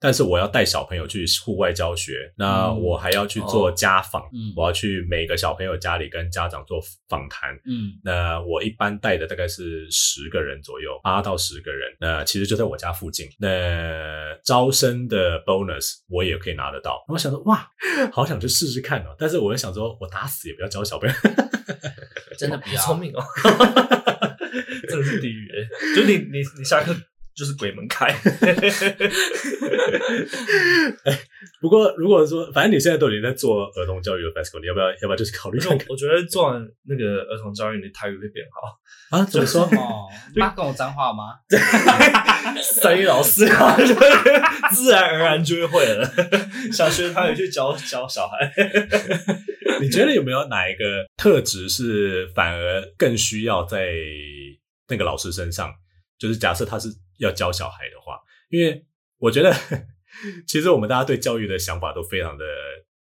[0.00, 4.24] 但是我要带小朋友去户外教学，那我还要去做家访，
[4.56, 17.04] 我要去每个小朋友家里跟家长做访谈，嗯，那我一般带的大概是十个人左右，八到十个人，那其实就在我家附近，那招生的 bonus 我也可以拿得到。
[17.08, 17.68] 我想说，哇，
[18.10, 21.14] 好想去试试看哦，但是我又想说，我打死也不要教小朋友，
[22.38, 23.22] 真的比较聪明哦，
[24.88, 25.50] 真的是地狱，
[25.94, 26.96] 就你你你下课。
[27.40, 28.14] 就是鬼门开。
[31.62, 35.86] 不过如果说，反正你现在都已经在做儿童教育的 FESCO，你要不要要不要就是考虑看看？
[35.88, 38.60] 我觉得做完那个儿童教育，你台语会变好
[39.16, 39.24] 啊？
[39.24, 39.66] 怎么说？
[40.36, 41.32] 妈跟我脏话吗？
[42.62, 43.74] 三一老师啊，
[44.70, 46.06] 自然而然就会会了。
[46.70, 48.52] 小学他也去教教小孩。
[49.80, 53.88] 你觉得有没有哪一个特质是反而更需要在
[54.88, 55.72] 那个老师身上？
[56.18, 56.88] 就是假设他是
[57.20, 58.84] 要教小孩的话，因为
[59.18, 59.54] 我觉得
[60.46, 62.44] 其实我们大家对教育的想法都非常的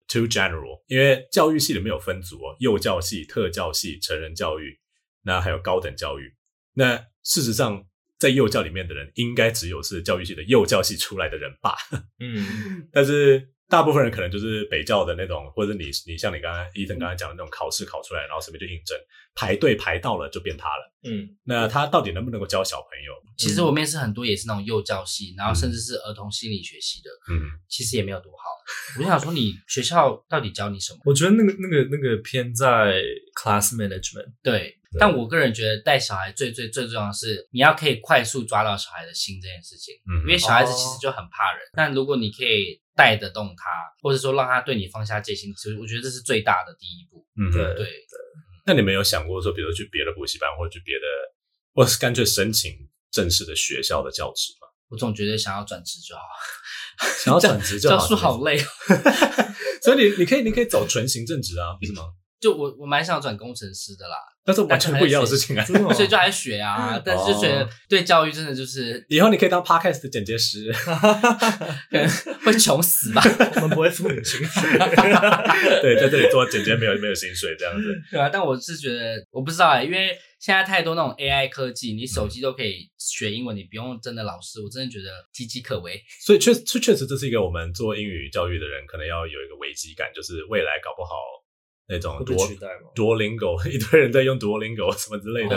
[0.07, 4.79] too general，因为教育系里面有分组哦，幼教系、特教系、成人教育，
[5.23, 6.35] 那还有高等教育。
[6.75, 7.85] 那事实上，
[8.19, 11.77] 在幼教里面的人，应该只有是教育系的幼教系出来的人吧？
[12.21, 13.49] 嗯， 但是。
[13.73, 18.95] 大部分人可能就是北教的那种，或者你你像你刚刚伊藤刚才讲的那种考试考出来，然后随便就应征，
[19.35, 20.93] 排队排到了就变他了。
[21.05, 23.15] 嗯，那他到底能不能够教小朋友？
[23.39, 28.45] 其实我面试很多也是那种幼教系，然后甚至是儿童心理学系的，嗯，其实也没有多好。
[28.99, 31.01] 我就想说，你学校到底教你什么？
[31.07, 33.03] 我觉得那个那个那个偏在
[33.35, 34.33] class management。
[34.43, 34.53] 对，
[34.93, 39.95] 对，但我个人觉得带小孩最最最重要的是，你要可以快速抓到小孩的心这件事情。
[40.07, 42.82] 嗯，因为小孩子其实就很怕人，但如果你可以。
[42.95, 43.71] 带得动他，
[44.03, 47.27] 或者说让他对你放下戒心，其实我觉得这是最大的第一步。
[47.37, 47.89] 嗯，对对。
[48.65, 51.07] 那你们有想过说，比如说去别的补习班，或者去别的，
[51.75, 52.73] 或是干脆申请
[53.11, 54.69] 正式的学校的教职吗？
[54.89, 56.23] 我总觉得想要转职就好，
[57.25, 58.59] 想要转职就好， 教书好累。
[59.83, 62.05] 所以你你可以你可以走纯行政职啊，不是吗？
[62.43, 64.17] 就我我蛮想转工程师的啦。
[64.45, 65.65] 但是完全不一样的事情啊，
[65.95, 72.09] 所以就还学啊，但是就觉得对教育真的就是 以后你可以当 podcast 的剪接师， 可能
[72.45, 73.23] 会穷死吧？
[73.55, 74.79] 我们不会付你薪水，
[75.81, 77.95] 对，在这里做剪接没有没有薪水这样子。
[78.11, 80.09] 对啊，但我是觉得我不知道哎、欸，因为
[80.41, 86.03] 现在太多那种 AI 科技，你手机都可以学英文，你不用真的老师，我真的觉得岌岌可危。
[86.21, 91.15] 所以确确确实这是一个我们做英语教育的人可能要有一个危机感，就是未来搞不好。
[91.89, 92.37] 那种多
[92.95, 95.57] Duolingo 一堆人在用 Duolingo 什么之类的，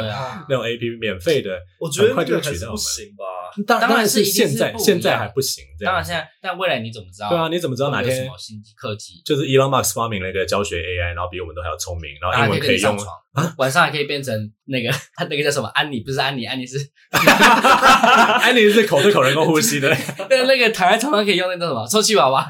[0.50, 2.76] 那种 A P P 免费的，我觉得快就取代我们。
[2.76, 3.24] 不行吧？
[3.66, 5.64] 当然是现在，现在还不行。
[5.84, 7.30] 当然现在，但未来你怎么知道？
[7.30, 9.22] 对啊，你怎么知道哪天什么新科技？
[9.26, 12.98] 就是 Elon Musk 发明了一个教学 A I，然后比我们都还要聪明，然后英文可以用
[13.34, 14.34] 啊，晚上还可以变成
[14.66, 15.68] 那个他 那个叫什么？
[15.70, 16.78] 安妮不是安妮，安妮是
[18.42, 19.90] 安妮是口对口人工呼吸的。
[20.30, 21.88] 那那个躺在床上可以用那个什么？
[21.88, 22.46] 充气娃娃。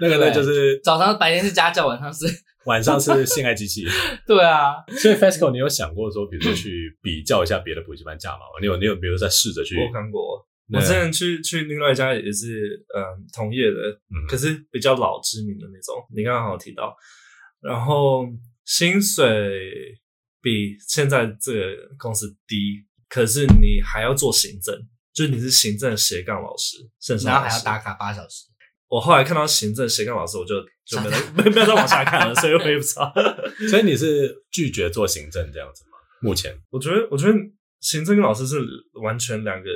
[0.00, 2.26] 那个呢，就是早上白天是家教，晚上是。
[2.68, 3.86] 晚上是性爱机器，
[4.28, 8.60] 对啊，所以 FESCO，你有想过说，比如说去比较一下别的补习班价码吗？
[8.60, 9.74] 你有，你有，比如说在试着去。
[9.80, 13.00] 我看过，我之前去去另外一家也是，嗯，
[13.32, 13.98] 同业的，
[14.28, 15.96] 可是比较老知名的那种。
[16.14, 16.94] 你刚刚好提到，
[17.62, 18.26] 然后
[18.66, 19.98] 薪水
[20.42, 24.78] 比现在这个公司低，可是你还要做行政，
[25.14, 26.76] 就是你是行政斜杠老师，
[27.24, 28.44] 然后还要打卡八小时。
[28.88, 30.54] 我后来看到行政斜杠老师，我就
[30.88, 33.12] 就没没没有再往下看了， 所以我也不知道。
[33.68, 35.98] 所以你是拒绝做行政这样子吗？
[36.22, 37.34] 目前我觉得，我觉得
[37.80, 38.56] 行政跟老师是
[39.02, 39.68] 完全两个，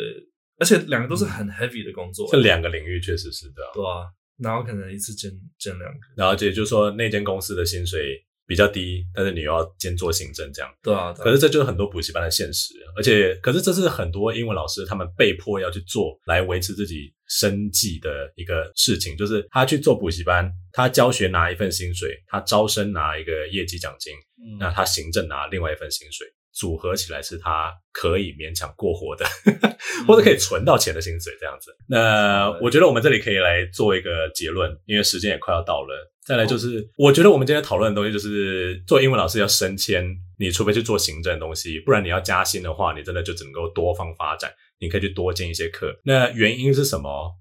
[0.58, 2.26] 而且两个都是很 heavy 的工作。
[2.32, 4.08] 这两个领域确实是的，对啊。
[4.38, 8.18] 然后可能一次兼兼两个，然后也就是说那间公司的薪水
[8.52, 10.70] 比较低，但是你又要兼做行政这样。
[10.82, 11.10] 对啊。
[11.14, 17.14] 可是这就是很多补习班的现实，而且可是这是很多英文老师他们被迫要去做来维持自己。
[17.28, 31.74] 生计的一个事情，就是他去做补习班，他教学拿一份薪水，他招生拿一个业绩奖金，嗯、那他行政拿另外一份薪水，组合起来是他可以勉强过活的，嗯、或者可以存到钱的薪水这样子。
[31.88, 36.11] 那我觉得我们这里可以来做一个结论，因为时间也快要到了。
[36.24, 40.04] 再来就是，哦、我觉得我们今天讨论的东西就是，做英文老师要升迁，
[40.38, 44.52] 你除非去做行政的东西，不然你要加薪的话，你真的就只能够多方发展。
[44.78, 47.32] 你可以去多兼一些课，那原因是什么？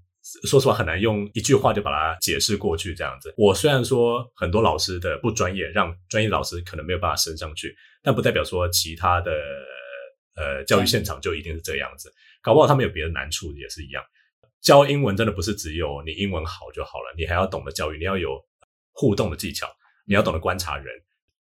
[0.48, 2.94] 说实话很难用一句话就把它解释过去。
[2.94, 9.32] 这样子，我虽然说很多老师的不专业，让专业老师可能没有办法升上去，但不代表说其他的
[10.36, 12.12] 呃教育现场就一定是这样子。
[12.40, 14.02] 搞不好他们有别的难处也是一样。
[14.60, 18.40] 教英文真的不是只有你英文好就好了，你还要懂得教育，你要有
[18.92, 19.66] 互动的技巧，
[20.06, 20.86] 你要懂得观察人。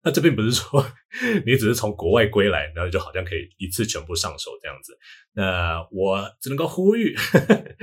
[0.05, 0.85] 那这并不是说
[1.47, 4.99] 你只是从国外归来，然后就好像可以一次全部上手这样子。
[5.35, 7.15] 那我只能够呼吁，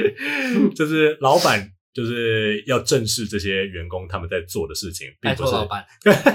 [0.76, 5.86] 就是老板就是要正视这些员工他们在做的事情，并不是老板，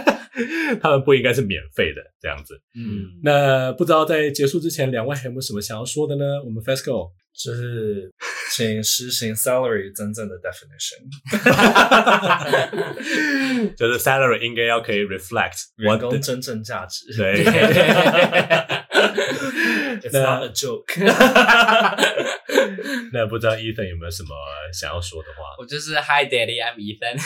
[0.80, 2.60] 他们不应该是免费的这样子。
[2.74, 6.42] 嗯，那不知道在结束之前，两位还有没有什么想要说的呢？
[6.44, 7.10] 我们 FESCO。
[7.36, 8.08] 就是
[8.56, 11.10] 请实行 salary 真正的 definition，
[13.76, 17.12] 就是 salary 应该要可以 reflect 员工真正价值。
[17.16, 17.44] 对。
[20.04, 20.84] It's not a joke。
[23.12, 24.28] 那不知道 Ethan 有没有什么
[24.72, 25.56] 想要说的话？
[25.58, 27.16] 我就是 Hi Daddy，I'm Ethan。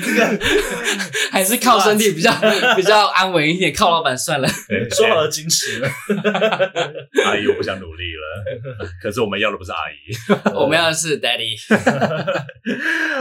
[0.00, 0.38] 这个
[1.32, 2.30] 还是靠身体比较
[2.76, 4.46] 比较安稳一点，靠老板算了。
[4.94, 5.88] 说好了矜持了。
[7.26, 8.22] 阿姨，我不想努力了。
[9.02, 9.94] 可是我们要的不是阿姨，
[10.54, 11.56] 我们要的是 Daddy。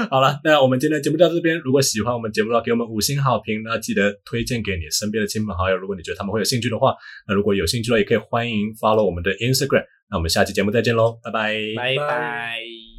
[0.10, 1.58] 好了，那我们今天的节目到这边。
[1.60, 3.64] 如果喜欢我们节目的话，给我们五星好评。
[3.64, 5.78] 那记得推荐给你身边的亲朋好友。
[5.78, 6.94] 如果你觉得他们会有兴趣的话，
[7.28, 9.86] 那如果有兴趣的话，也可以欢迎 follow 我们的 Instagram。
[10.10, 12.91] 那我们下期节目再见喽，拜拜，拜拜。